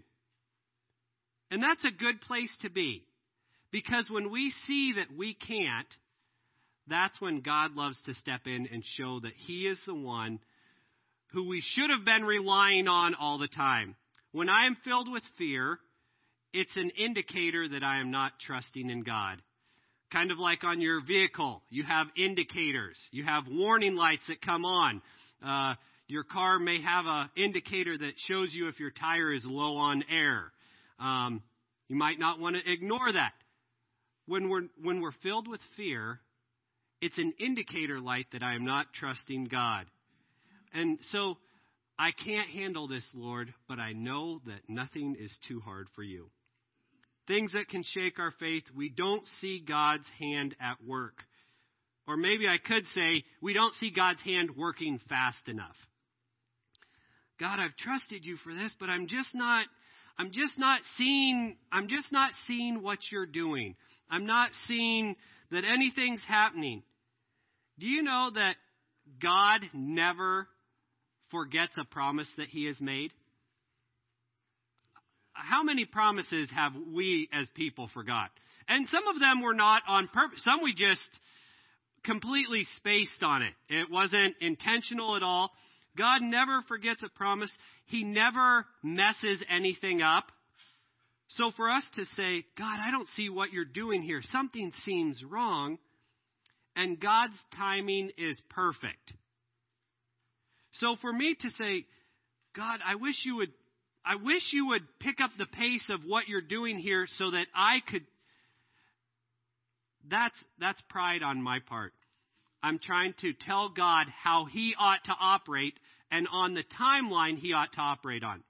And 1.50 1.61
that's 1.61 1.83
a 1.85 1.91
good 1.91 2.21
place 2.21 2.55
to 2.61 2.69
be. 2.69 3.03
Because 3.71 4.05
when 4.09 4.31
we 4.31 4.53
see 4.67 4.93
that 4.97 5.15
we 5.15 5.33
can't, 5.33 5.88
that's 6.88 7.19
when 7.21 7.41
God 7.41 7.73
loves 7.75 7.97
to 8.05 8.13
step 8.13 8.41
in 8.45 8.67
and 8.71 8.83
show 8.85 9.19
that 9.21 9.33
He 9.35 9.67
is 9.67 9.79
the 9.85 9.95
one 9.95 10.39
who 11.31 11.47
we 11.47 11.61
should 11.61 11.89
have 11.89 12.05
been 12.05 12.23
relying 12.23 12.88
on 12.88 13.15
all 13.15 13.38
the 13.38 13.47
time. 13.47 13.95
When 14.33 14.50
I 14.50 14.65
am 14.65 14.77
filled 14.83 15.11
with 15.11 15.23
fear, 15.38 15.79
it's 16.53 16.75
an 16.75 16.91
indicator 16.97 17.67
that 17.69 17.83
I 17.83 18.00
am 18.00 18.11
not 18.11 18.33
trusting 18.45 18.89
in 18.89 19.03
God. 19.03 19.41
Kind 20.11 20.31
of 20.31 20.39
like 20.39 20.65
on 20.65 20.81
your 20.81 21.01
vehicle, 21.01 21.63
you 21.69 21.83
have 21.83 22.07
indicators, 22.17 22.97
you 23.11 23.23
have 23.23 23.43
warning 23.50 23.95
lights 23.95 24.27
that 24.27 24.41
come 24.41 24.65
on. 24.65 25.01
Uh, 25.45 25.75
your 26.08 26.24
car 26.24 26.60
may 26.60 26.81
have 26.81 27.05
an 27.05 27.29
indicator 27.36 27.98
that 27.98 28.13
shows 28.27 28.53
you 28.53 28.67
if 28.67 28.79
your 28.79 28.91
tire 28.91 29.31
is 29.31 29.46
low 29.46 29.77
on 29.77 30.03
air. 30.10 30.51
Um, 31.00 31.41
you 31.88 31.96
might 31.96 32.20
not 32.20 32.39
want 32.39 32.55
to 32.55 32.72
ignore 32.72 33.12
that. 33.12 33.34
When 34.27 34.50
we're, 34.50 34.67
when 34.81 35.01
we're 35.01 35.12
filled 35.24 35.48
with 35.48 35.62
fear, 35.75 36.20
it's 37.01 37.17
an 37.17 37.34
indicator 37.39 38.00
light 38.00 38.27
that 38.34 38.43
I 38.43 38.55
am 38.55 38.63
not 38.63 38.93
trusting 38.93 39.46
God. 39.46 39.86
And 40.74 41.00
so 41.10 41.38
I 41.98 42.12
can't 42.12 42.50
handle 42.50 42.88
this, 42.88 43.08
Lord, 43.13 43.53
but 43.67 43.79
I 43.79 43.93
know 43.93 44.41
that 44.46 44.62
nothing 44.70 45.15
is 45.20 45.36
too 45.48 45.60
hard 45.60 45.88
for 45.96 46.03
you. 46.03 46.29
Things 47.27 47.51
that 47.53 47.70
can 47.70 47.84
shake 47.84 48.20
our 48.20 48.31
faith, 48.39 48.63
we 48.75 48.89
don't 48.89 49.25
see 49.39 49.63
God's 49.65 50.08
hand 50.20 50.55
at 50.60 50.84
work. 50.86 51.24
or 52.08 52.17
maybe 52.17 52.48
I 52.48 52.58
could 52.58 52.86
say, 52.88 53.24
we 53.41 53.53
don't 53.53 53.74
see 53.75 53.89
God's 53.89 54.22
hand 54.24 54.51
working 54.58 55.00
fast 55.08 55.48
enough. 55.48 55.75
God, 57.41 57.60
I've 57.60 57.75
trusted 57.75 58.24
you 58.24 58.38
for 58.38 58.53
this, 58.53 58.71
but 58.79 58.91
I'm 58.91 59.07
just 59.07 59.29
not 59.33 59.65
I'm 60.19 60.29
just 60.31 60.60
not 60.60 60.81
seeing 60.95 61.57
I'm 61.71 61.88
just 61.88 62.12
not 62.12 62.31
seeing 62.45 62.83
what 62.83 63.00
you're 63.12 63.25
doing. 63.25 63.75
I'm 64.12 64.27
not 64.27 64.51
seeing 64.67 65.15
that 65.50 65.63
anything's 65.65 66.24
happening. 66.27 66.83
Do 67.79 67.88
you 67.88 68.03
know 68.03 68.29
that 68.36 68.57
God 69.19 69.62
never 69.74 70.48
forgets 71.31 71.75
a 71.79 71.83
promise 71.83 72.31
that 72.38 72.48
he 72.48 72.65
has 72.65 72.79
made? 72.79 73.12
How 75.33 75.63
many 75.63 75.86
promises 75.86 76.48
have 76.53 76.74
we 76.93 77.27
as 77.33 77.48
people 77.55 77.89
forgot? 77.91 78.29
And 78.67 78.88
some 78.88 79.07
of 79.07 79.19
them 79.19 79.41
were 79.41 79.55
not 79.55 79.81
on 79.88 80.10
purpose. 80.10 80.43
Some 80.43 80.62
we 80.62 80.75
just 80.75 81.01
completely 82.03 82.65
spaced 82.75 83.24
on 83.24 83.41
it. 83.41 83.53
It 83.67 83.89
wasn't 83.89 84.36
intentional 84.41 85.15
at 85.15 85.24
all. 85.24 85.50
God 85.98 86.21
never 86.21 86.62
forgets 86.67 87.03
a 87.03 87.10
promise. 87.10 87.51
He 87.86 88.03
never 88.03 88.65
messes 88.83 89.43
anything 89.50 90.01
up. 90.01 90.25
So 91.29 91.51
for 91.55 91.69
us 91.69 91.86
to 91.95 92.05
say, 92.17 92.45
God, 92.57 92.77
I 92.79 92.91
don't 92.91 93.07
see 93.10 93.29
what 93.29 93.53
you're 93.53 93.65
doing 93.65 94.01
here. 94.01 94.21
Something 94.21 94.71
seems 94.83 95.24
wrong. 95.24 95.77
And 96.75 97.00
God's 97.00 97.39
timing 97.57 98.12
is 98.17 98.39
perfect. 98.50 99.13
So 100.74 100.95
for 101.01 101.12
me 101.12 101.36
to 101.39 101.50
say, 101.51 101.86
God, 102.55 102.79
I 102.86 102.95
wish 102.95 103.15
you 103.24 103.38
would 103.38 103.51
I 104.03 104.15
wish 104.15 104.41
you 104.51 104.67
would 104.67 104.81
pick 105.00 105.21
up 105.21 105.29
the 105.38 105.45
pace 105.45 105.86
of 105.89 106.01
what 106.05 106.27
you're 106.27 106.41
doing 106.41 106.79
here 106.79 107.05
so 107.17 107.31
that 107.31 107.45
I 107.53 107.81
could 107.88 108.03
that's 110.10 110.38
that's 110.60 110.81
pride 110.89 111.24
on 111.24 111.41
my 111.41 111.60
part. 111.60 111.93
I'm 112.63 112.80
trying 112.80 113.13
to 113.22 113.34
tell 113.34 113.70
God 113.70 114.06
how 114.24 114.46
he 114.46 114.75
ought 114.77 115.03
to 115.06 115.15
operate 115.20 115.74
and 116.12 116.27
on 116.32 116.53
the 116.53 116.63
timeline 116.80 117.38
he 117.38 117.53
ought 117.53 117.74
to 117.74 117.82
operate 117.82 118.24
on. 118.24 118.44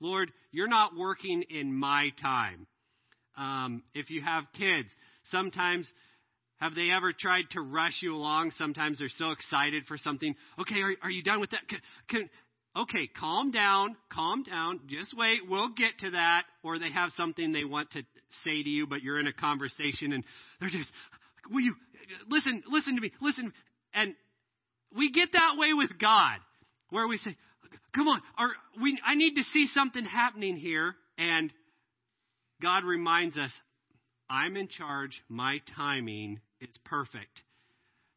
Lord, 0.00 0.30
you're 0.52 0.68
not 0.68 0.96
working 0.96 1.44
in 1.50 1.72
my 1.72 2.10
time. 2.22 2.66
Um, 3.36 3.82
if 3.94 4.10
you 4.10 4.22
have 4.22 4.44
kids, 4.56 4.88
sometimes 5.24 5.90
have 6.56 6.74
they 6.74 6.90
ever 6.94 7.12
tried 7.12 7.44
to 7.52 7.60
rush 7.60 7.98
you 8.02 8.14
along? 8.14 8.52
Sometimes 8.56 8.98
they're 8.98 9.08
so 9.08 9.30
excited 9.30 9.84
for 9.86 9.96
something. 9.96 10.34
Okay, 10.58 10.80
are, 10.80 10.94
are 11.02 11.10
you 11.10 11.22
done 11.22 11.40
with 11.40 11.50
that? 11.50 11.60
Can, 11.68 11.80
can, 12.08 12.30
okay, 12.76 13.08
calm 13.18 13.50
down, 13.50 13.96
calm 14.12 14.42
down. 14.42 14.80
Just 14.88 15.16
wait. 15.16 15.40
We'll 15.48 15.70
get 15.70 15.98
to 16.00 16.10
that. 16.10 16.42
Or 16.62 16.78
they 16.78 16.90
have 16.92 17.10
something 17.16 17.52
they 17.52 17.64
want 17.64 17.90
to 17.92 18.02
say 18.44 18.62
to 18.62 18.68
you, 18.68 18.86
but 18.86 19.02
you're 19.02 19.18
in 19.18 19.26
a 19.26 19.32
conversation 19.32 20.12
and 20.12 20.24
they're 20.60 20.70
just, 20.70 20.88
will 21.50 21.62
you 21.62 21.74
listen, 22.28 22.62
listen 22.70 22.94
to 22.96 23.00
me, 23.00 23.12
listen. 23.20 23.52
And 23.94 24.14
we 24.96 25.10
get 25.10 25.32
that 25.32 25.56
way 25.58 25.72
with 25.72 25.90
God, 25.98 26.38
where 26.90 27.06
we 27.06 27.16
say, 27.18 27.36
come 27.94 28.08
on, 28.08 28.20
we, 28.80 28.98
I 29.04 29.14
need 29.14 29.34
to 29.34 29.42
see 29.44 29.66
something 29.72 30.04
happening 30.04 30.56
here. 30.56 30.94
And 31.18 31.52
God 32.62 32.84
reminds 32.84 33.38
us, 33.38 33.52
I'm 34.28 34.56
in 34.56 34.68
charge. 34.68 35.22
My 35.28 35.58
timing 35.76 36.40
is 36.60 36.76
perfect. 36.84 37.42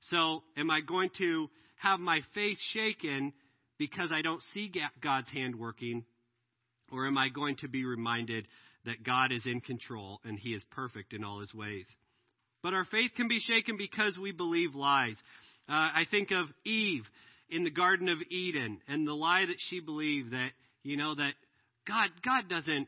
So, 0.01 0.43
am 0.57 0.69
I 0.69 0.81
going 0.81 1.09
to 1.17 1.49
have 1.77 1.99
my 1.99 2.19
faith 2.33 2.57
shaken 2.71 3.33
because 3.77 4.11
I 4.13 4.21
don't 4.21 4.41
see 4.53 4.71
God's 5.01 5.29
hand 5.29 5.55
working? 5.55 6.05
Or 6.91 7.07
am 7.07 7.17
I 7.17 7.29
going 7.29 7.55
to 7.57 7.67
be 7.67 7.85
reminded 7.85 8.47
that 8.85 9.03
God 9.03 9.31
is 9.31 9.45
in 9.45 9.61
control 9.61 10.19
and 10.23 10.37
He 10.37 10.53
is 10.53 10.63
perfect 10.71 11.13
in 11.13 11.23
all 11.23 11.39
His 11.39 11.53
ways? 11.53 11.87
But 12.63 12.73
our 12.73 12.85
faith 12.85 13.11
can 13.15 13.27
be 13.27 13.39
shaken 13.39 13.77
because 13.77 14.17
we 14.17 14.31
believe 14.31 14.73
lies. 14.73 15.15
Uh, 15.69 15.73
I 15.73 16.05
think 16.09 16.31
of 16.31 16.47
Eve 16.65 17.03
in 17.49 17.65
the 17.65 17.71
Garden 17.71 18.07
of 18.07 18.19
Eden 18.31 18.79
and 18.87 19.05
the 19.05 19.13
lie 19.13 19.45
that 19.45 19.57
she 19.59 19.81
believed 19.81 20.31
that, 20.31 20.49
you 20.81 20.97
know, 20.97 21.13
that 21.13 21.33
God, 21.85 22.09
God 22.25 22.49
doesn't, 22.49 22.87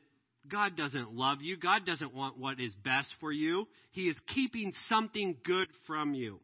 God 0.49 0.77
doesn't 0.77 1.13
love 1.13 1.39
you. 1.41 1.57
God 1.57 1.85
doesn't 1.85 2.13
want 2.13 2.37
what 2.39 2.59
is 2.59 2.73
best 2.83 3.13
for 3.19 3.31
you. 3.31 3.67
He 3.91 4.03
is 4.07 4.17
keeping 4.33 4.71
something 4.87 5.37
good 5.43 5.67
from 5.85 6.13
you. 6.13 6.39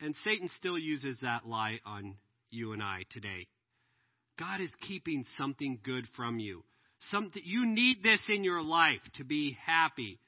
And 0.00 0.14
Satan 0.22 0.50
still 0.56 0.78
uses 0.78 1.18
that 1.22 1.46
lie 1.46 1.78
on 1.86 2.16
you 2.50 2.72
and 2.72 2.82
I 2.82 3.04
today. 3.10 3.46
God 4.38 4.60
is 4.60 4.70
keeping 4.86 5.24
something 5.38 5.78
good 5.82 6.06
from 6.16 6.38
you. 6.38 6.62
Something 7.10 7.42
you 7.44 7.64
need 7.66 8.02
this 8.02 8.20
in 8.28 8.44
your 8.44 8.62
life 8.62 9.00
to 9.16 9.24
be 9.24 9.56
happy. 9.64 10.18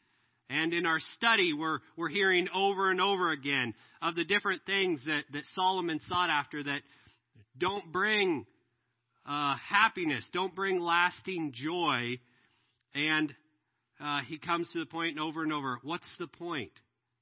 And 0.48 0.72
in 0.72 0.87
our 0.87 1.00
study, 1.16 1.52
we're, 1.52 1.80
we're 1.96 2.09
hearing 2.09 2.48
over 2.54 2.90
and 2.90 3.00
over 3.00 3.32
again 3.32 3.74
of 4.00 4.14
the 4.14 4.24
different 4.24 4.62
things 4.64 5.00
that, 5.06 5.24
that 5.32 5.42
Solomon 5.54 6.00
sought 6.06 6.30
after 6.30 6.62
that 6.62 6.80
don't 7.59 7.92
bring 7.92 8.46
uh, 9.26 9.56
happiness, 9.56 10.28
don't 10.32 10.54
bring 10.54 10.80
lasting 10.80 11.52
joy. 11.54 12.18
And 12.94 13.35
uh, 14.00 14.20
he 14.28 14.38
comes 14.38 14.70
to 14.72 14.78
the 14.78 14.87
point 14.87 15.18
over 15.18 15.42
and 15.42 15.52
over 15.52 15.78
what's 15.82 16.12
the 16.18 16.28
point? 16.28 16.72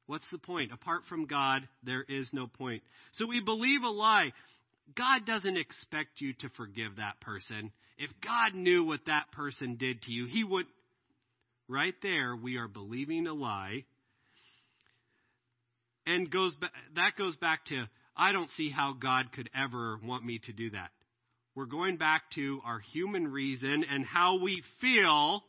What's 0.06 0.30
the 0.30 0.38
point? 0.38 0.72
Apart 0.72 1.02
from 1.08 1.26
God, 1.26 1.66
there 1.82 2.04
is 2.06 2.28
no 2.32 2.46
point. 2.46 2.82
So 3.12 3.26
we 3.26 3.40
believe 3.40 3.84
a 3.84 3.88
lie. 3.88 4.32
God 4.96 5.24
doesn't 5.24 5.56
expect 5.56 6.20
you 6.20 6.34
to 6.40 6.50
forgive 6.56 6.96
that 6.96 7.20
person. 7.20 7.72
If 7.96 8.10
God 8.22 8.54
knew 8.54 8.84
what 8.84 9.00
that 9.06 9.32
person 9.32 9.76
did 9.76 10.02
to 10.02 10.12
you, 10.12 10.26
He 10.26 10.44
would. 10.44 10.66
Right 11.68 11.94
there, 12.02 12.36
we 12.36 12.56
are 12.56 12.68
believing 12.68 13.26
a 13.26 13.32
lie. 13.32 13.84
And 16.06 16.30
goes 16.30 16.54
that 16.94 17.16
goes 17.16 17.36
back 17.36 17.64
to 17.66 17.86
I 18.14 18.32
don't 18.32 18.50
see 18.50 18.70
how 18.70 18.92
God 18.92 19.32
could 19.32 19.48
ever 19.56 19.98
want 20.04 20.24
me 20.24 20.40
to 20.44 20.52
do 20.52 20.70
that. 20.70 20.90
We're 21.54 21.64
going 21.64 21.96
back 21.96 22.22
to 22.34 22.60
our 22.66 22.80
human 22.80 23.28
reason 23.28 23.84
and 23.90 24.04
how 24.04 24.42
we 24.42 24.62
feel 24.80 25.42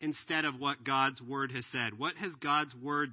instead 0.00 0.44
of 0.44 0.58
what 0.58 0.82
God's 0.82 1.22
word 1.22 1.52
has 1.52 1.64
said. 1.70 1.96
What 1.96 2.16
has 2.16 2.32
God's 2.42 2.74
word 2.74 3.10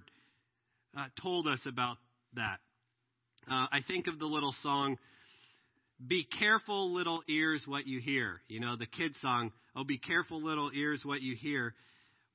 uh, 0.97 1.05
told 1.21 1.47
us 1.47 1.61
about 1.67 1.97
that? 2.33 2.57
Uh, 3.49 3.67
I 3.71 3.81
think 3.87 4.07
of 4.07 4.17
the 4.17 4.25
little 4.25 4.55
song, 4.63 4.97
Be 6.05 6.25
Careful, 6.39 6.93
Little 6.95 7.21
Ears, 7.29 7.63
What 7.67 7.85
You 7.85 7.99
Hear. 7.99 8.41
You 8.47 8.59
know, 8.59 8.75
the 8.75 8.87
kid 8.87 9.13
song, 9.21 9.51
Oh, 9.75 9.83
be 9.83 9.99
careful, 9.99 10.41
little 10.41 10.71
ears, 10.73 11.03
what 11.05 11.21
you 11.21 11.35
hear 11.35 11.75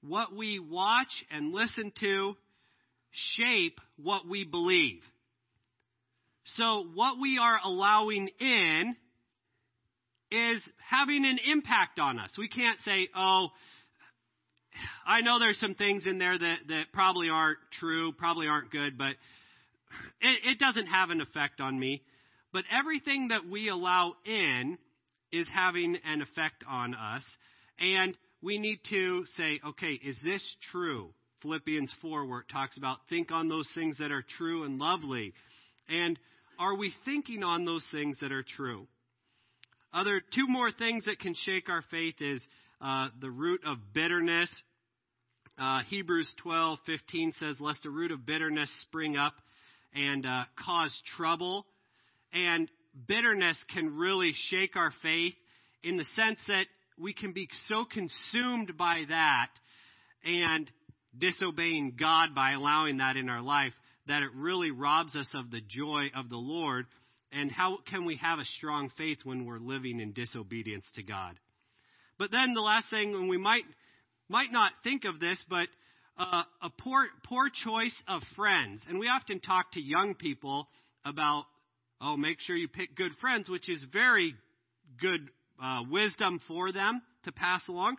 what 0.06 0.34
we 0.34 0.58
watch 0.58 1.24
and 1.30 1.52
listen 1.52 1.92
to 2.00 2.34
shape 3.36 3.80
what 3.96 4.28
we 4.28 4.44
believe. 4.44 5.00
So, 6.56 6.86
what 6.94 7.18
we 7.20 7.38
are 7.40 7.58
allowing 7.64 8.28
in 8.38 8.96
is 10.30 10.60
having 10.90 11.24
an 11.24 11.38
impact 11.50 11.98
on 11.98 12.18
us. 12.18 12.34
We 12.36 12.48
can't 12.48 12.78
say, 12.80 13.08
oh, 13.16 13.48
I 15.06 15.20
know 15.20 15.38
there's 15.38 15.60
some 15.60 15.74
things 15.74 16.04
in 16.06 16.18
there 16.18 16.36
that, 16.36 16.58
that 16.68 16.84
probably 16.92 17.28
aren't 17.30 17.58
true, 17.78 18.12
probably 18.12 18.46
aren't 18.46 18.70
good, 18.70 18.98
but 18.98 19.12
it, 20.20 20.40
it 20.44 20.58
doesn't 20.58 20.86
have 20.86 21.10
an 21.10 21.20
effect 21.20 21.60
on 21.60 21.78
me. 21.78 22.02
But 22.52 22.64
everything 22.70 23.28
that 23.28 23.48
we 23.48 23.68
allow 23.68 24.14
in 24.26 24.78
is 25.32 25.46
having 25.52 25.96
an 26.04 26.22
effect 26.22 26.64
on 26.68 26.94
us. 26.94 27.24
And 27.78 28.16
we 28.44 28.58
need 28.58 28.78
to 28.90 29.24
say, 29.36 29.58
okay, 29.66 29.98
is 30.04 30.18
this 30.22 30.56
true? 30.70 31.08
Philippians 31.40 31.92
4, 32.02 32.26
where 32.26 32.40
it 32.40 32.46
talks 32.52 32.76
about 32.76 32.98
think 33.08 33.32
on 33.32 33.48
those 33.48 33.68
things 33.74 33.98
that 33.98 34.12
are 34.12 34.24
true 34.36 34.64
and 34.64 34.78
lovely. 34.78 35.32
And 35.88 36.18
are 36.58 36.76
we 36.76 36.92
thinking 37.04 37.42
on 37.42 37.64
those 37.64 37.84
things 37.90 38.18
that 38.20 38.32
are 38.32 38.44
true? 38.44 38.86
Other 39.94 40.20
two 40.34 40.46
more 40.46 40.70
things 40.70 41.04
that 41.06 41.20
can 41.20 41.34
shake 41.34 41.68
our 41.70 41.82
faith 41.90 42.16
is 42.20 42.46
uh, 42.80 43.08
the 43.20 43.30
root 43.30 43.62
of 43.64 43.78
bitterness. 43.94 44.50
Uh, 45.58 45.80
Hebrews 45.88 46.32
12, 46.42 46.78
15 46.84 47.32
says, 47.38 47.56
Lest 47.60 47.86
a 47.86 47.90
root 47.90 48.10
of 48.10 48.26
bitterness 48.26 48.70
spring 48.82 49.16
up 49.16 49.34
and 49.94 50.26
uh, 50.26 50.44
cause 50.62 50.94
trouble. 51.16 51.64
And 52.32 52.70
bitterness 53.08 53.56
can 53.72 53.96
really 53.96 54.32
shake 54.50 54.76
our 54.76 54.92
faith 55.02 55.34
in 55.82 55.96
the 55.96 56.04
sense 56.16 56.38
that 56.48 56.66
we 56.98 57.12
can 57.12 57.32
be 57.32 57.48
so 57.68 57.84
consumed 57.84 58.76
by 58.76 59.02
that 59.08 59.48
and 60.24 60.70
disobeying 61.16 61.96
God 61.98 62.34
by 62.34 62.52
allowing 62.52 62.98
that 62.98 63.16
in 63.16 63.28
our 63.28 63.42
life 63.42 63.72
that 64.06 64.22
it 64.22 64.30
really 64.34 64.70
robs 64.70 65.16
us 65.16 65.28
of 65.34 65.50
the 65.50 65.60
joy 65.60 66.06
of 66.14 66.28
the 66.28 66.36
Lord. 66.36 66.86
And 67.32 67.50
how 67.50 67.78
can 67.88 68.04
we 68.04 68.16
have 68.16 68.38
a 68.38 68.44
strong 68.44 68.90
faith 68.96 69.18
when 69.24 69.44
we're 69.44 69.58
living 69.58 70.00
in 70.00 70.12
disobedience 70.12 70.84
to 70.94 71.02
God? 71.02 71.38
But 72.18 72.30
then 72.30 72.54
the 72.54 72.60
last 72.60 72.90
thing, 72.90 73.14
and 73.14 73.28
we 73.28 73.38
might 73.38 73.64
might 74.28 74.52
not 74.52 74.72
think 74.82 75.04
of 75.04 75.20
this, 75.20 75.44
but 75.50 75.68
uh, 76.16 76.42
a 76.62 76.70
poor 76.78 77.06
poor 77.24 77.48
choice 77.52 78.00
of 78.06 78.22
friends. 78.36 78.82
And 78.88 78.98
we 79.00 79.08
often 79.08 79.40
talk 79.40 79.72
to 79.72 79.80
young 79.80 80.14
people 80.14 80.68
about, 81.04 81.44
oh, 82.00 82.16
make 82.16 82.38
sure 82.40 82.56
you 82.56 82.68
pick 82.68 82.94
good 82.94 83.12
friends, 83.20 83.48
which 83.48 83.68
is 83.68 83.84
very 83.92 84.34
good 85.00 85.28
uh, 85.62 85.82
wisdom 85.90 86.40
for 86.46 86.72
them 86.72 87.02
to 87.24 87.32
pass 87.32 87.66
along. 87.68 87.96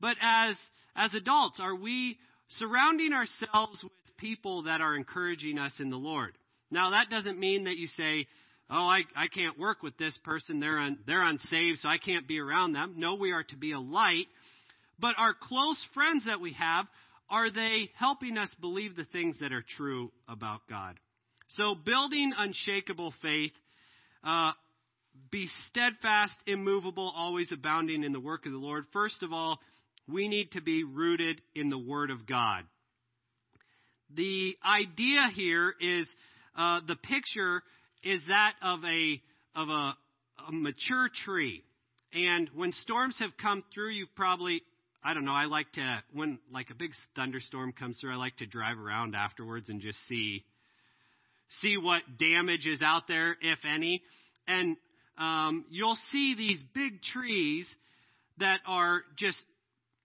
But 0.00 0.16
as 0.22 0.56
as 0.96 1.14
adults, 1.14 1.60
are 1.60 1.74
we 1.74 2.18
surrounding 2.48 3.12
ourselves 3.12 3.82
with 3.82 3.92
people 4.16 4.64
that 4.64 4.80
are 4.80 4.96
encouraging 4.96 5.58
us 5.58 5.72
in 5.78 5.90
the 5.90 5.96
Lord? 5.96 6.36
Now, 6.70 6.90
that 6.90 7.08
doesn't 7.08 7.38
mean 7.38 7.64
that 7.64 7.76
you 7.76 7.86
say, 7.86 8.26
oh, 8.70 8.74
I, 8.86 9.02
I 9.16 9.28
can't 9.28 9.58
work 9.58 9.82
with 9.82 9.96
this 9.96 10.18
person. 10.24 10.60
They're, 10.60 10.78
un, 10.78 10.98
they're 11.06 11.26
unsaved, 11.26 11.78
so 11.78 11.88
I 11.88 11.98
can't 11.98 12.28
be 12.28 12.38
around 12.38 12.72
them. 12.72 12.94
No, 12.96 13.14
we 13.14 13.32
are 13.32 13.44
to 13.44 13.56
be 13.56 13.72
a 13.72 13.80
light. 13.80 14.26
But 14.98 15.14
our 15.18 15.34
close 15.34 15.82
friends 15.94 16.24
that 16.26 16.40
we 16.40 16.52
have, 16.54 16.86
are 17.30 17.50
they 17.50 17.90
helping 17.96 18.36
us 18.36 18.52
believe 18.60 18.96
the 18.96 19.04
things 19.06 19.38
that 19.40 19.52
are 19.52 19.64
true 19.76 20.10
about 20.28 20.60
God? 20.68 20.98
So, 21.56 21.74
building 21.74 22.32
unshakable 22.36 23.14
faith, 23.22 23.52
uh, 24.22 24.52
be 25.30 25.48
steadfast, 25.68 26.34
immovable, 26.46 27.12
always 27.16 27.50
abounding 27.52 28.04
in 28.04 28.12
the 28.12 28.20
work 28.20 28.46
of 28.46 28.52
the 28.52 28.58
Lord. 28.58 28.84
First 28.92 29.22
of 29.22 29.32
all, 29.32 29.58
we 30.08 30.28
need 30.28 30.52
to 30.52 30.62
be 30.62 30.84
rooted 30.84 31.40
in 31.54 31.68
the 31.70 31.78
Word 31.78 32.10
of 32.10 32.26
God. 32.26 32.64
The 34.14 34.56
idea 34.64 35.28
here 35.34 35.74
is 35.80 36.08
uh, 36.56 36.80
the 36.86 36.96
picture 36.96 37.62
is 38.02 38.22
that 38.28 38.52
of 38.62 38.80
a 38.84 39.20
of 39.54 39.68
a, 39.68 39.92
a 40.48 40.52
mature 40.52 41.08
tree, 41.24 41.62
and 42.12 42.48
when 42.54 42.72
storms 42.72 43.16
have 43.18 43.30
come 43.40 43.62
through, 43.74 43.90
you've 43.90 44.14
probably 44.16 44.62
I 45.04 45.14
don't 45.14 45.24
know. 45.24 45.32
I 45.32 45.44
like 45.44 45.70
to 45.72 46.02
when 46.12 46.38
like 46.52 46.70
a 46.70 46.74
big 46.74 46.92
thunderstorm 47.14 47.72
comes 47.72 47.98
through. 48.00 48.12
I 48.12 48.16
like 48.16 48.36
to 48.38 48.46
drive 48.46 48.78
around 48.78 49.14
afterwards 49.14 49.68
and 49.68 49.80
just 49.80 49.98
see 50.08 50.44
see 51.60 51.76
what 51.76 52.02
damage 52.18 52.66
is 52.66 52.82
out 52.82 53.08
there, 53.08 53.36
if 53.40 53.58
any. 53.64 54.02
And 54.46 54.76
um, 55.18 55.64
you'll 55.70 55.98
see 56.12 56.34
these 56.36 56.62
big 56.74 57.02
trees 57.02 57.66
that 58.38 58.60
are 58.66 59.02
just 59.16 59.38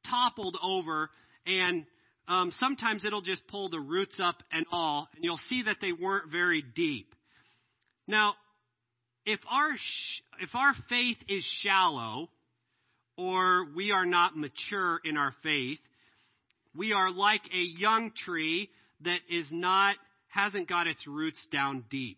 toppled 0.09 0.57
over, 0.61 1.09
and 1.45 1.85
um, 2.27 2.51
sometimes 2.59 3.05
it'll 3.05 3.21
just 3.21 3.45
pull 3.47 3.69
the 3.69 3.79
roots 3.79 4.19
up 4.23 4.37
and 4.51 4.65
all, 4.71 5.07
and 5.15 5.23
you'll 5.23 5.39
see 5.49 5.63
that 5.63 5.77
they 5.81 5.91
weren't 5.91 6.31
very 6.31 6.63
deep. 6.75 7.13
Now, 8.07 8.33
if 9.25 9.39
our 9.49 9.75
sh- 9.75 10.21
if 10.41 10.55
our 10.55 10.73
faith 10.89 11.17
is 11.29 11.45
shallow, 11.61 12.29
or 13.17 13.67
we 13.75 13.91
are 13.91 14.05
not 14.05 14.35
mature 14.35 14.99
in 15.05 15.17
our 15.17 15.33
faith, 15.43 15.79
we 16.75 16.93
are 16.93 17.11
like 17.11 17.41
a 17.53 17.79
young 17.79 18.11
tree 18.11 18.69
that 19.01 19.19
is 19.29 19.47
not 19.51 19.95
hasn't 20.29 20.67
got 20.67 20.87
its 20.87 21.05
roots 21.07 21.45
down 21.51 21.85
deep. 21.89 22.17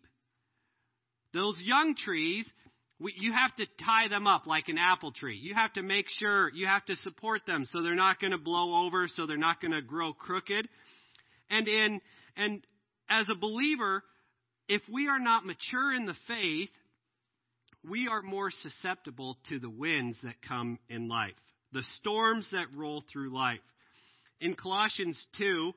Those 1.34 1.60
young 1.62 1.95
trees, 1.95 2.49
we, 2.99 3.13
you 3.17 3.34
have 3.34 3.53
to 3.55 3.65
tie 3.84 4.08
them 4.08 4.25
up 4.25 4.47
like 4.47 4.69
an 4.69 4.77
apple 4.77 5.12
tree. 5.12 5.38
You 5.38 5.53
have 5.53 5.73
to 5.73 5.81
make 5.81 6.05
sure, 6.19 6.49
you 6.53 6.67
have 6.67 6.86
to 6.86 6.95
support 6.97 7.45
them 7.45 7.65
so 7.69 7.81
they're 7.81 7.93
not 7.93 8.19
going 8.19 8.31
to 8.31 8.38
blow 8.38 8.86
over, 8.86 9.08
so 9.08 9.25
they're 9.25 9.38
not 9.38 9.62
going 9.62 9.73
to 9.73 9.81
grow 9.81 10.13
crooked. 10.13 10.67
And 11.49 11.67
in, 11.67 12.01
and 12.38 12.65
as 13.10 13.27
a 13.29 13.36
believer, 13.36 14.03
if 14.67 14.81
we 14.91 15.08
are 15.08 15.19
not 15.19 15.45
mature 15.45 15.93
in 15.93 16.05
the 16.05 16.15
faith, 16.27 16.69
we 17.88 18.08
are 18.08 18.21
more 18.21 18.49
susceptible 18.49 19.38
to 19.49 19.60
the 19.60 19.69
winds 19.69 20.17
that 20.23 20.36
come 20.47 20.79
in 20.89 21.08
life, 21.08 21.36
the 21.71 21.84
storms 21.99 22.47
that 22.51 22.67
roll 22.75 23.03
through 23.12 23.36
life. 23.36 23.60
In 24.41 24.55
Colossians 24.55 25.23
2, 25.38 25.71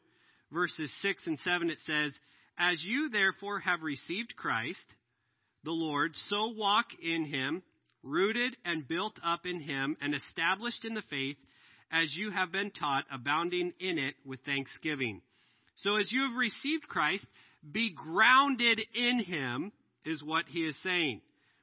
verses 0.53 0.93
6 1.03 1.27
and 1.27 1.39
7, 1.41 1.69
it 1.69 1.79
says, 1.85 2.17
As 2.59 2.83
you 2.85 3.09
therefore 3.11 3.61
have 3.61 3.83
received 3.83 4.35
Christ, 4.37 4.95
the 5.65 5.71
Lord, 5.71 6.13
so 6.29 6.49
walk 6.57 6.87
in 7.03 7.25
him, 7.25 7.63
rooted 8.03 8.57
and 8.65 8.87
built 8.87 9.19
up 9.25 9.41
in 9.45 9.61
him, 9.61 9.97
and 10.01 10.15
established 10.15 10.85
in 10.85 10.95
the 10.95 11.03
faith, 11.11 11.37
as 11.91 12.15
you 12.17 12.31
have 12.31 12.53
been 12.53 12.71
taught, 12.71 13.05
abounding 13.13 13.73
in 13.81 13.99
it 13.99 14.15
with 14.25 14.41
thanksgiving. 14.41 15.23
So 15.77 15.97
as 15.97 16.11
you 16.11 16.23
have 16.23 16.37
received 16.37 16.89
Christ, 16.89 17.27
be 17.71 17.95
grounded 17.95 18.81
in 18.95 19.21
him, 19.21 19.73
is 20.05 20.23
what 20.23 20.47
he 20.49 20.61
is 20.61 20.77
saying. 20.83 21.21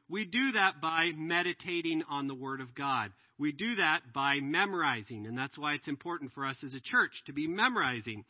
We 0.09 0.25
do 0.25 0.51
that 0.51 0.81
by 0.81 1.11
meditating 1.15 2.03
on 2.09 2.27
the 2.27 2.35
Word 2.35 2.61
of 2.61 2.75
God. 2.75 3.11
We 3.37 3.51
do 3.51 3.75
that 3.75 4.13
by 4.13 4.35
memorizing, 4.39 5.25
and 5.25 5.37
that's 5.37 5.57
why 5.57 5.73
it's 5.73 5.87
important 5.87 6.31
for 6.33 6.45
us 6.45 6.57
as 6.63 6.73
a 6.73 6.79
church 6.79 7.11
to 7.25 7.33
be 7.33 7.47
memorizing. 7.47 8.23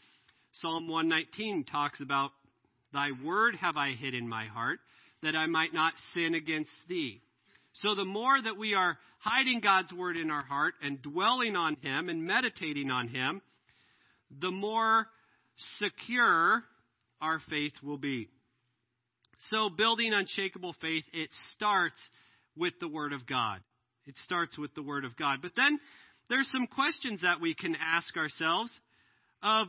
Psalm 0.54 0.88
119 0.88 1.66
talks 1.66 2.02
about, 2.02 2.32
Thy 2.94 3.10
word 3.24 3.56
have 3.58 3.76
I 3.76 3.92
hid 3.92 4.14
in 4.14 4.28
my 4.28 4.46
heart, 4.46 4.80
that 5.26 5.36
I 5.36 5.48
might 5.48 5.74
not 5.74 5.94
sin 6.14 6.36
against 6.36 6.72
thee. 6.88 7.22
So 7.74 7.96
the 7.96 8.06
more 8.06 8.42
that 8.42 8.58
we 8.58 8.74
are 8.74 8.98
hiding 9.20 9.60
God's 9.60 9.92
word 9.92 10.18
in 10.18 10.32
our 10.32 10.44
heart 10.44 10.76
and 10.82 11.02
dwelling 11.02 11.56
on 11.56 11.76
Him 11.82 12.10
and 12.10 12.24
meditating 12.24 12.92
on 12.92 13.08
Him, 13.08 13.42
the 14.40 14.52
more 14.52 15.08
secure 15.80 16.64
our 17.22 17.40
faith 17.50 17.74
will 17.84 17.98
be. 17.98 18.30
So 19.50 19.70
building 19.70 20.14
unshakable 20.14 20.76
faith, 20.82 21.04
it 21.12 21.30
starts 21.54 22.00
with 22.56 22.74
the 22.80 22.88
Word 22.88 23.14
of 23.14 23.28
God. 23.28 23.60
It 24.06 24.16
starts 24.24 24.58
with 24.58 24.74
the 24.76 24.84
Word 24.84 25.06
of 25.06 25.18
God. 25.18 25.40
But 25.42 25.52
then 25.56 25.80
there's 26.30 26.50
some 26.52 26.68
questions 26.68 27.22
that 27.24 27.42
we 27.42 27.56
can 27.56 27.76
ask 27.76 28.16
ourselves 28.16 28.78
of 29.44 29.68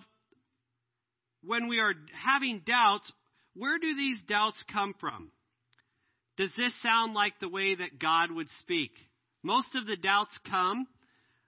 when 1.43 1.69
we 1.69 1.81
are 1.81 1.95
having 2.25 2.63
doubts, 2.67 3.11
where 3.55 3.79
do 3.79 3.95
these 3.97 4.23
doubts 4.29 4.63
come 4.73 4.95
from? 5.01 5.31
Does 6.37 6.53
this 6.57 6.75
sound 6.83 7.15
like 7.15 7.35
the 7.41 7.49
way 7.49 7.75
that 7.75 7.99
God 7.99 8.31
would 8.31 8.49
speak? 8.61 8.91
Most 9.43 9.75
of 9.75 9.87
the 9.87 9.97
doubts 9.97 10.39
come, 10.51 10.87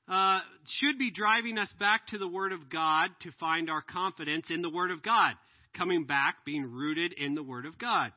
uh, 0.09 0.41
should 0.67 0.99
be 0.99 1.11
driving 1.11 1.59
us 1.59 1.73
back 1.79 2.07
to 2.09 2.19
the 2.19 2.29
Word 2.29 2.53
of 2.53 2.71
God 2.71 3.11
to 3.21 3.31
find 3.39 3.69
our 3.69 3.83
confidence 3.83 4.47
in 4.51 4.63
the 4.63 4.71
Word 4.71 4.91
of 4.91 5.03
God. 5.03 5.33
Coming 5.77 6.07
back, 6.07 6.37
being 6.47 6.73
rooted 6.73 7.13
in 7.13 7.35
the 7.35 7.43
Word 7.43 7.67
of 7.67 7.79
God. 7.79 8.13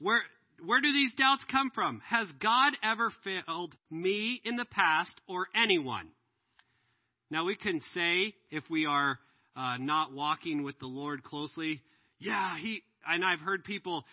Where, 0.00 0.22
where 0.64 0.80
do 0.80 0.92
these 0.92 1.14
doubts 1.14 1.44
come 1.50 1.70
from? 1.72 2.00
Has 2.06 2.30
God 2.42 2.72
ever 2.82 3.12
failed 3.22 3.74
me 3.90 4.40
in 4.44 4.56
the 4.56 4.64
past 4.64 5.14
or 5.28 5.46
anyone? 5.54 6.08
Now, 7.30 7.44
we 7.44 7.56
can 7.56 7.80
say 7.94 8.34
if 8.50 8.64
we 8.68 8.86
are 8.86 9.18
uh, 9.54 9.76
not 9.78 10.12
walking 10.12 10.62
with 10.62 10.78
the 10.78 10.86
Lord 10.86 11.22
closely. 11.22 11.82
Yeah, 12.18 12.56
he 12.58 12.82
and 13.06 13.24
I've 13.24 13.40
heard 13.40 13.64
people. 13.64 14.04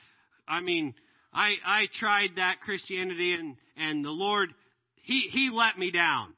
I 0.47 0.60
mean, 0.60 0.93
I 1.36 1.56
I 1.65 1.88
tried 2.00 2.38
that 2.38 2.62
Christianity 2.62 3.34
and 3.34 3.58
and 3.76 4.04
the 4.04 4.10
Lord 4.10 4.50
he 4.95 5.28
he 5.32 5.50
let 5.52 5.78
me 5.78 5.91
down. 5.91 6.34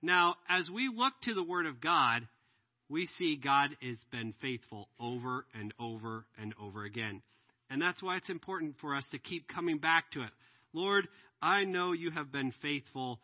Now, 0.00 0.36
as 0.48 0.70
we 0.72 0.88
look 0.88 1.12
to 1.24 1.34
the 1.34 1.42
Word 1.42 1.66
of 1.66 1.80
God, 1.80 2.26
we 2.88 3.06
see 3.18 3.36
God 3.36 3.76
has 3.82 3.96
been 4.12 4.32
faithful 4.40 4.88
over 5.00 5.44
and 5.58 5.74
over 5.80 6.24
and 6.38 6.54
over 6.60 6.84
again. 6.84 7.22
And 7.68 7.82
that's 7.82 8.00
why 8.00 8.16
it's 8.16 8.30
important 8.30 8.76
for 8.80 8.94
us 8.94 9.04
to 9.10 9.18
keep 9.18 9.48
coming 9.48 9.78
back 9.78 10.12
to 10.12 10.22
it. 10.22 10.30
Lord, 10.72 11.08
I 11.42 11.64
know 11.64 11.92
you 11.92 12.12
have 12.12 12.30
been 12.30 12.52
faithful, 12.62 13.18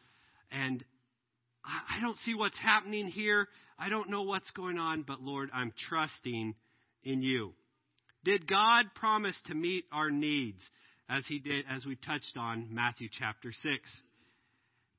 and 0.50 0.82
I 1.64 2.00
don't 2.00 2.16
see 2.18 2.34
what's 2.34 2.58
happening 2.58 3.06
here. 3.06 3.46
I 3.78 3.88
don't 3.88 4.10
know 4.10 4.22
what's 4.22 4.50
going 4.50 4.78
on, 4.78 5.02
but 5.02 5.22
Lord, 5.22 5.50
I'm 5.54 5.72
trusting 5.88 6.56
in 7.04 7.22
you. 7.22 7.54
Did 8.24 8.46
God 8.46 8.86
promise 8.94 9.40
to 9.46 9.54
meet 9.54 9.84
our 9.92 10.10
needs 10.10 10.62
as 11.08 11.24
he 11.26 11.38
did, 11.38 11.64
as 11.68 11.84
we 11.84 11.96
touched 11.96 12.36
on 12.36 12.68
Matthew 12.70 13.08
chapter 13.10 13.52
6? 13.52 14.00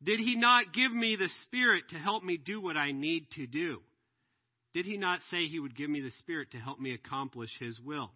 Did 0.04 0.20
he 0.20 0.36
not 0.36 0.74
give 0.74 0.92
me 0.92 1.16
the 1.16 1.30
Spirit 1.44 1.86
to 1.90 1.96
help 1.96 2.24
me 2.24 2.38
do 2.38 2.60
what 2.60 2.76
I 2.76 2.92
need 2.92 3.28
to 3.36 3.48
do? 3.48 3.80
Did 4.74 4.86
he 4.86 4.98
not 4.98 5.20
say 5.30 5.46
he 5.46 5.60
would 5.60 5.76
give 5.76 5.90
me 5.90 6.02
the 6.02 6.12
Spirit 6.20 6.52
to 6.52 6.58
help 6.58 6.80
me 6.80 6.94
accomplish 6.94 7.50
his 7.60 7.80
will? 7.80 8.12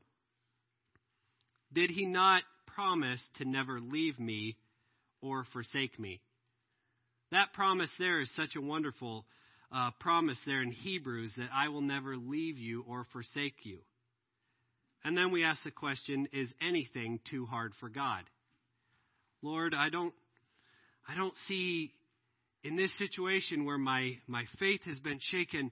Did 1.72 1.90
he 1.90 2.06
not 2.06 2.44
promise 2.66 3.24
to 3.38 3.46
never 3.46 3.80
leave 3.80 4.20
me 4.20 4.58
or 5.22 5.46
forsake 5.54 5.98
me? 6.00 6.20
That 7.32 7.54
promise 7.54 7.92
there 8.00 8.20
is 8.22 8.34
such 8.36 8.56
a 8.56 8.62
wonderful 8.62 9.26
uh, 9.72 9.92
promise 10.00 10.40
there 10.46 10.62
in 10.62 10.72
Hebrews 10.72 11.34
that 11.38 11.50
I 11.54 11.70
will 11.70 11.82
never 11.82 12.18
leave 12.18 12.58
you 12.58 12.84
or 12.88 13.06
forsake 13.12 13.64
you. 13.66 13.80
And 15.04 15.16
then 15.16 15.32
we 15.32 15.44
ask 15.44 15.64
the 15.64 15.72
question, 15.72 16.28
is 16.34 16.54
anything 16.62 17.20
too 17.30 17.46
hard 17.46 17.74
for 17.80 17.90
God? 17.90 18.24
Lord, 19.42 19.74
I 19.74 19.90
don't 19.90 20.14
I 21.08 21.16
don't 21.16 21.36
see 21.48 21.94
in 22.64 22.76
this 22.76 22.96
situation 22.98 23.66
where 23.66 23.78
my, 23.78 24.18
my 24.28 24.44
faith 24.60 24.82
has 24.84 25.00
been 25.00 25.20
shaken, 25.22 25.72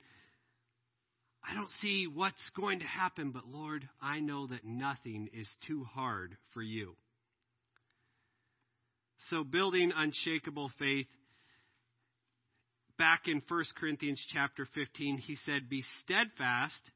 I 1.47 1.53
don't 1.53 1.69
see 1.81 2.07
what's 2.07 2.49
going 2.55 2.79
to 2.79 2.85
happen, 2.85 3.31
but 3.31 3.47
Lord, 3.47 3.87
I 4.01 4.19
know 4.21 4.47
that 4.47 4.63
nothing 4.63 5.29
is 5.33 5.47
too 5.67 5.83
hard 5.83 6.37
for 6.53 6.61
you. 6.61 6.95
So 9.29 9.43
building 9.43 9.91
unshakable 9.95 10.71
faith 10.79 11.07
back 12.97 13.27
in 13.27 13.41
1 13.47 13.63
Corinthians 13.77 14.23
chapter 14.31 14.65
15, 14.73 15.17
he 15.17 15.35
said, 15.35 15.69
Be 15.69 15.83
steadfast, 16.03 16.91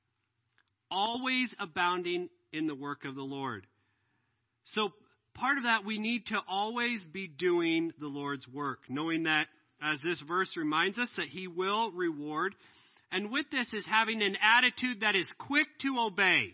always 0.91 1.53
abounding 1.59 2.29
in 2.51 2.67
the 2.67 2.75
work 2.75 3.05
of 3.05 3.15
the 3.15 3.21
Lord. 3.21 3.65
So, 4.65 4.89
part 5.33 5.57
of 5.57 5.63
that, 5.63 5.85
we 5.85 5.97
need 5.97 6.27
to 6.27 6.39
always 6.47 7.03
be 7.11 7.27
doing 7.27 7.93
the 7.99 8.07
Lord's 8.07 8.47
work, 8.47 8.79
knowing 8.89 9.23
that, 9.23 9.47
as 9.81 9.99
this 10.03 10.21
verse 10.27 10.55
reminds 10.57 10.99
us, 10.99 11.09
that 11.17 11.27
he 11.27 11.47
will 11.47 11.91
reward. 11.91 12.55
And 13.11 13.31
with 13.31 13.45
this 13.51 13.71
is 13.73 13.85
having 13.87 14.21
an 14.21 14.37
attitude 14.43 15.01
that 15.01 15.15
is 15.15 15.31
quick 15.39 15.67
to 15.81 15.97
obey. 15.99 16.53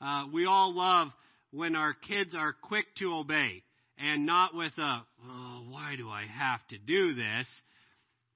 Uh, 0.00 0.26
we 0.32 0.46
all 0.46 0.74
love 0.74 1.08
when 1.50 1.74
our 1.74 1.94
kids 1.94 2.34
are 2.36 2.52
quick 2.52 2.86
to 2.98 3.14
obey 3.14 3.62
and 3.98 4.26
not 4.26 4.54
with 4.54 4.72
a, 4.78 5.02
oh, 5.26 5.64
why 5.68 5.94
do 5.96 6.08
I 6.08 6.24
have 6.26 6.60
to 6.68 6.78
do 6.78 7.14
this? 7.14 7.46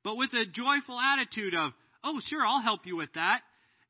But 0.03 0.17
with 0.17 0.33
a 0.33 0.45
joyful 0.47 0.99
attitude 0.99 1.55
of, 1.55 1.73
oh, 2.03 2.21
sure, 2.27 2.45
I'll 2.45 2.62
help 2.62 2.87
you 2.87 2.97
with 2.97 3.12
that. 3.15 3.43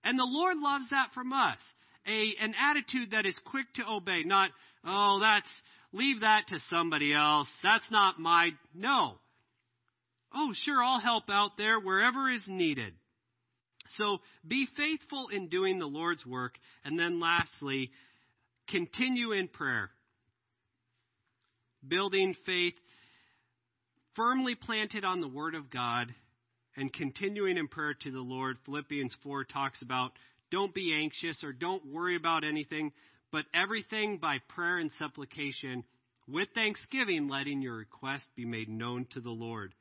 And 0.05 0.19
the 0.19 0.25
Lord 0.25 0.57
loves 0.59 0.91
that 0.91 1.13
from 1.15 1.33
us. 1.33 1.59
A, 2.07 2.35
an 2.41 2.55
attitude 2.61 3.13
that 3.13 3.27
is 3.27 3.39
quick 3.47 3.67
to 3.75 3.89
obey, 3.89 4.25
not, 4.25 4.51
oh, 4.85 5.21
that's, 5.21 5.51
leave 5.93 6.21
that 6.23 6.49
to 6.49 6.59
somebody 6.69 7.13
else. 7.15 7.49
That's 7.63 7.89
not 7.91 8.19
my, 8.19 8.51
no. 8.75 9.19
Oh, 10.35 10.53
sure, 10.65 10.83
I'll 10.83 11.01
help 11.01 11.25
out 11.31 11.53
there 11.59 11.79
wherever 11.79 12.29
is 12.29 12.43
needed. 12.49 12.95
So 13.97 14.19
be 14.47 14.67
faithful 14.77 15.29
in 15.29 15.49
doing 15.49 15.79
the 15.79 15.87
Lord's 15.87 16.25
work. 16.27 16.55
And 16.85 16.99
then 16.99 17.21
lastly, 17.21 17.91
continue 18.69 19.33
in 19.33 19.49
prayer. 19.49 19.91
Building 21.87 22.35
faith 22.47 22.75
firmly 24.15 24.55
planted 24.55 25.05
on 25.05 25.21
the 25.21 25.29
Word 25.29 25.55
of 25.55 25.71
God 25.71 26.15
and 26.77 26.93
continuing 26.93 27.57
in 27.57 27.69
prayer 27.69 27.95
to 28.03 28.11
the 28.11 28.21
Lord. 28.21 28.57
Philippians 28.65 29.17
4 29.23 29.45
talks 29.45 29.83
about 29.83 30.13
don't 30.51 30.75
be 30.75 30.95
anxious 30.95 31.43
or 31.43 31.53
don't 31.53 31.87
worry 31.87 32.17
about 32.17 32.45
anything, 32.45 32.93
but 33.31 33.45
everything 33.55 34.19
by 34.19 34.39
prayer 34.49 34.79
and 34.79 34.91
supplication 34.99 35.85
with 36.29 36.49
thanksgiving, 36.55 37.29
letting 37.29 37.63
your 37.63 37.77
request 37.77 38.27
be 38.37 38.45
made 38.45 38.69
known 38.69 39.07
to 39.13 39.21
the 39.21 39.31
Lord. 39.31 39.75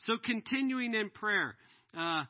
So 0.00 0.14
continuing 0.22 0.94
in 0.94 1.10
prayer. 1.10 1.54
Uh, 1.96 2.24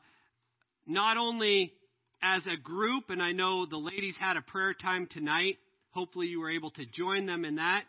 not 0.85 1.17
only 1.17 1.73
as 2.21 2.45
a 2.45 2.61
group, 2.61 3.05
and 3.09 3.21
I 3.21 3.31
know 3.31 3.65
the 3.65 3.77
ladies 3.77 4.15
had 4.19 4.37
a 4.37 4.41
prayer 4.41 4.73
time 4.73 5.07
tonight. 5.09 5.57
Hopefully, 5.91 6.27
you 6.27 6.39
were 6.39 6.51
able 6.51 6.71
to 6.71 6.85
join 6.85 7.25
them 7.25 7.45
in 7.45 7.55
that. 7.55 7.83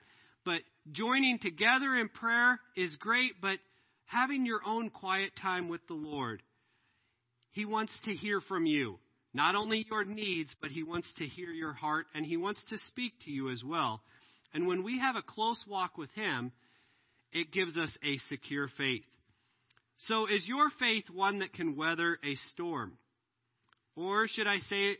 But 0.44 0.60
joining 0.92 1.38
together 1.38 1.96
in 1.96 2.08
prayer 2.08 2.60
is 2.76 2.94
great, 2.96 3.40
but 3.40 3.58
having 4.06 4.46
your 4.46 4.60
own 4.66 4.90
quiet 4.90 5.32
time 5.40 5.68
with 5.68 5.86
the 5.86 5.94
Lord. 5.94 6.42
He 7.52 7.64
wants 7.64 7.96
to 8.04 8.12
hear 8.12 8.40
from 8.40 8.66
you. 8.66 8.98
Not 9.32 9.56
only 9.56 9.86
your 9.90 10.04
needs, 10.04 10.54
but 10.60 10.70
He 10.70 10.82
wants 10.82 11.12
to 11.18 11.26
hear 11.26 11.50
your 11.50 11.72
heart, 11.72 12.06
and 12.14 12.24
He 12.24 12.36
wants 12.36 12.62
to 12.70 12.78
speak 12.78 13.12
to 13.24 13.30
you 13.30 13.50
as 13.50 13.62
well. 13.64 14.00
And 14.52 14.66
when 14.66 14.84
we 14.84 15.00
have 15.00 15.16
a 15.16 15.22
close 15.22 15.64
walk 15.68 15.98
with 15.98 16.10
Him, 16.10 16.52
it 17.32 17.52
gives 17.52 17.76
us 17.76 17.96
a 18.04 18.18
secure 18.28 18.68
faith. 18.78 19.04
So, 20.08 20.26
is 20.26 20.46
your 20.46 20.70
faith 20.78 21.10
one 21.10 21.40
that 21.40 21.52
can 21.52 21.76
weather 21.76 22.18
a 22.24 22.34
storm? 22.52 22.96
Or 23.96 24.26
should 24.28 24.46
I 24.46 24.58
say, 24.58 24.96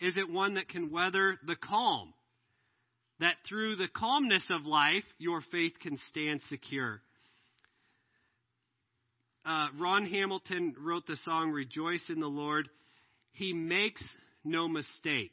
is 0.00 0.16
it 0.16 0.30
one 0.30 0.54
that 0.54 0.68
can 0.68 0.90
weather 0.90 1.38
the 1.46 1.56
calm? 1.56 2.14
That 3.20 3.36
through 3.46 3.76
the 3.76 3.88
calmness 3.88 4.44
of 4.50 4.64
life, 4.64 5.04
your 5.18 5.42
faith 5.52 5.74
can 5.80 5.98
stand 6.08 6.40
secure. 6.48 7.02
Uh, 9.44 9.68
Ron 9.78 10.06
Hamilton 10.06 10.74
wrote 10.78 11.06
the 11.06 11.16
song 11.16 11.50
Rejoice 11.50 12.04
in 12.08 12.20
the 12.20 12.28
Lord. 12.28 12.68
He 13.32 13.52
makes 13.52 14.02
no 14.44 14.68
mistake. 14.68 15.32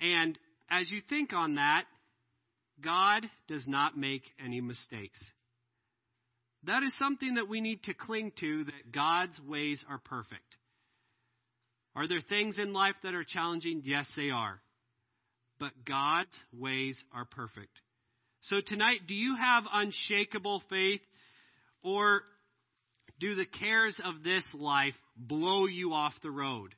And 0.00 0.38
as 0.70 0.90
you 0.90 1.00
think 1.08 1.32
on 1.32 1.56
that, 1.56 1.84
God 2.82 3.26
does 3.48 3.66
not 3.66 3.98
make 3.98 4.22
any 4.42 4.60
mistakes. 4.60 5.18
That 6.64 6.82
is 6.82 6.94
something 6.98 7.34
that 7.34 7.48
we 7.48 7.60
need 7.60 7.82
to 7.84 7.94
cling 7.94 8.32
to 8.40 8.64
that 8.64 8.92
God's 8.92 9.38
ways 9.46 9.82
are 9.88 9.98
perfect. 9.98 10.56
Are 11.96 12.06
there 12.06 12.20
things 12.20 12.56
in 12.58 12.72
life 12.72 12.94
that 13.02 13.14
are 13.14 13.24
challenging? 13.24 13.82
Yes, 13.84 14.06
they 14.16 14.30
are. 14.30 14.60
But 15.58 15.72
God's 15.86 16.38
ways 16.56 17.02
are 17.12 17.24
perfect. 17.24 17.72
So 18.42 18.56
tonight, 18.64 19.00
do 19.06 19.14
you 19.14 19.36
have 19.36 19.64
unshakable 19.70 20.62
faith 20.70 21.00
or 21.82 22.22
do 23.20 23.34
the 23.34 23.46
cares 23.46 24.00
of 24.04 24.22
this 24.24 24.44
life 24.54 24.94
blow 25.16 25.66
you 25.66 25.92
off 25.92 26.14
the 26.22 26.30
road? 26.30 26.74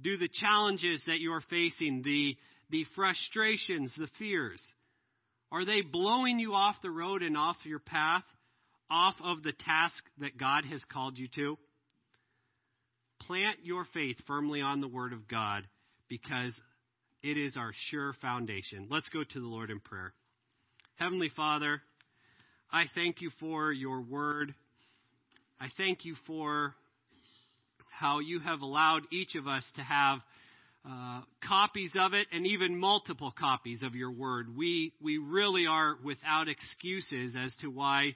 Do 0.00 0.16
the 0.16 0.28
challenges 0.32 1.02
that 1.06 1.20
you're 1.20 1.42
facing, 1.50 2.02
the, 2.02 2.36
the 2.70 2.84
frustrations, 2.94 3.92
the 3.98 4.08
fears, 4.18 4.62
are 5.52 5.64
they 5.64 5.80
blowing 5.80 6.38
you 6.38 6.54
off 6.54 6.76
the 6.82 6.90
road 6.90 7.22
and 7.22 7.36
off 7.36 7.56
your 7.64 7.78
path? 7.78 8.24
off 8.90 9.14
of 9.22 9.42
the 9.42 9.52
task 9.52 10.02
that 10.18 10.38
God 10.38 10.64
has 10.64 10.82
called 10.92 11.18
you 11.18 11.28
to? 11.34 11.58
Plant 13.22 13.58
your 13.64 13.84
faith 13.92 14.16
firmly 14.26 14.60
on 14.60 14.80
the 14.80 14.88
Word 14.88 15.12
of 15.12 15.26
God 15.28 15.64
because 16.08 16.58
it 17.22 17.36
is 17.36 17.56
our 17.56 17.72
sure 17.90 18.12
foundation. 18.20 18.86
Let's 18.90 19.08
go 19.08 19.24
to 19.24 19.40
the 19.40 19.46
Lord 19.46 19.70
in 19.70 19.80
prayer. 19.80 20.12
Heavenly 20.96 21.30
Father, 21.34 21.82
I 22.72 22.84
thank 22.94 23.20
you 23.20 23.30
for 23.40 23.72
your 23.72 24.02
Word. 24.02 24.54
I 25.58 25.68
thank 25.78 26.04
you 26.04 26.14
for 26.26 26.74
how 27.88 28.18
you 28.18 28.40
have 28.40 28.60
allowed 28.60 29.04
each 29.10 29.36
of 29.36 29.48
us 29.48 29.64
to 29.76 29.82
have 29.82 30.18
uh, 30.86 31.22
copies 31.48 31.92
of 31.98 32.12
it 32.12 32.26
and 32.30 32.46
even 32.46 32.78
multiple 32.78 33.32
copies 33.36 33.82
of 33.82 33.94
your 33.94 34.10
word. 34.10 34.54
We, 34.54 34.92
we 35.00 35.16
really 35.16 35.66
are 35.66 35.96
without 36.04 36.48
excuses 36.48 37.36
as 37.42 37.54
to 37.62 37.68
why 37.68 38.14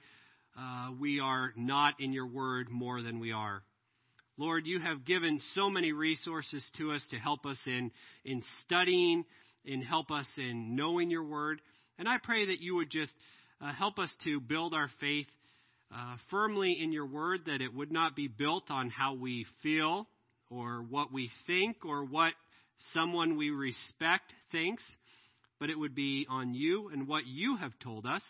uh, 0.55 0.91
we 0.99 1.19
are 1.19 1.51
not 1.57 1.95
in 1.99 2.13
your 2.13 2.27
word 2.27 2.69
more 2.69 3.01
than 3.01 3.19
we 3.19 3.31
are. 3.31 3.63
Lord, 4.37 4.67
you 4.67 4.79
have 4.79 5.03
given 5.03 5.41
so 5.55 5.67
many 5.67 5.93
resources 5.93 6.63
to 6.77 6.91
us 6.91 7.03
to 7.09 7.17
help 7.17 7.47
us 7.47 7.57
in, 7.65 7.91
in 8.23 8.43
studying, 8.63 9.25
and 9.65 9.83
help 9.83 10.11
us 10.11 10.29
in 10.37 10.75
knowing 10.75 11.09
your 11.09 11.23
word. 11.23 11.59
And 11.97 12.07
I 12.07 12.17
pray 12.23 12.45
that 12.45 12.61
you 12.61 12.75
would 12.75 12.91
just 12.91 13.13
uh, 13.59 13.73
help 13.73 13.97
us 13.97 14.13
to 14.25 14.39
build 14.39 14.75
our 14.75 14.89
faith 14.99 15.27
uh, 15.93 16.15
firmly 16.29 16.77
in 16.81 16.91
your 16.91 17.05
word, 17.05 17.41
that 17.45 17.61
it 17.61 17.73
would 17.73 17.91
not 17.91 18.15
be 18.15 18.27
built 18.27 18.69
on 18.69 18.89
how 18.89 19.13
we 19.13 19.45
feel 19.61 20.07
or 20.49 20.85
what 20.89 21.11
we 21.11 21.29
think 21.47 21.85
or 21.85 22.03
what 22.03 22.33
someone 22.93 23.37
we 23.37 23.49
respect 23.49 24.33
thinks, 24.51 24.83
but 25.59 25.69
it 25.69 25.77
would 25.77 25.95
be 25.95 26.25
on 26.29 26.53
you 26.53 26.89
and 26.89 27.07
what 27.07 27.25
you 27.25 27.57
have 27.57 27.73
told 27.79 28.05
us 28.05 28.23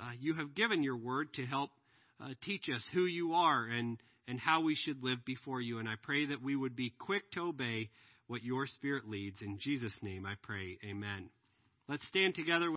uh, 0.00 0.10
you 0.20 0.34
have 0.34 0.54
given 0.54 0.82
your 0.82 0.96
word 0.96 1.32
to 1.34 1.46
help 1.46 1.70
uh, 2.20 2.30
teach 2.42 2.68
us 2.74 2.84
who 2.92 3.04
you 3.04 3.34
are 3.34 3.64
and, 3.64 3.98
and 4.26 4.40
how 4.40 4.62
we 4.62 4.74
should 4.74 5.02
live 5.02 5.24
before 5.24 5.60
you. 5.60 5.78
And 5.78 5.88
I 5.88 5.94
pray 6.02 6.26
that 6.26 6.42
we 6.42 6.56
would 6.56 6.76
be 6.76 6.92
quick 6.98 7.30
to 7.32 7.40
obey 7.42 7.90
what 8.26 8.42
your 8.42 8.66
Spirit 8.66 9.08
leads. 9.08 9.42
In 9.42 9.58
Jesus' 9.60 9.96
name 10.02 10.26
I 10.26 10.34
pray. 10.42 10.78
Amen. 10.84 11.28
Let's 11.88 12.06
stand 12.08 12.34
together. 12.34 12.70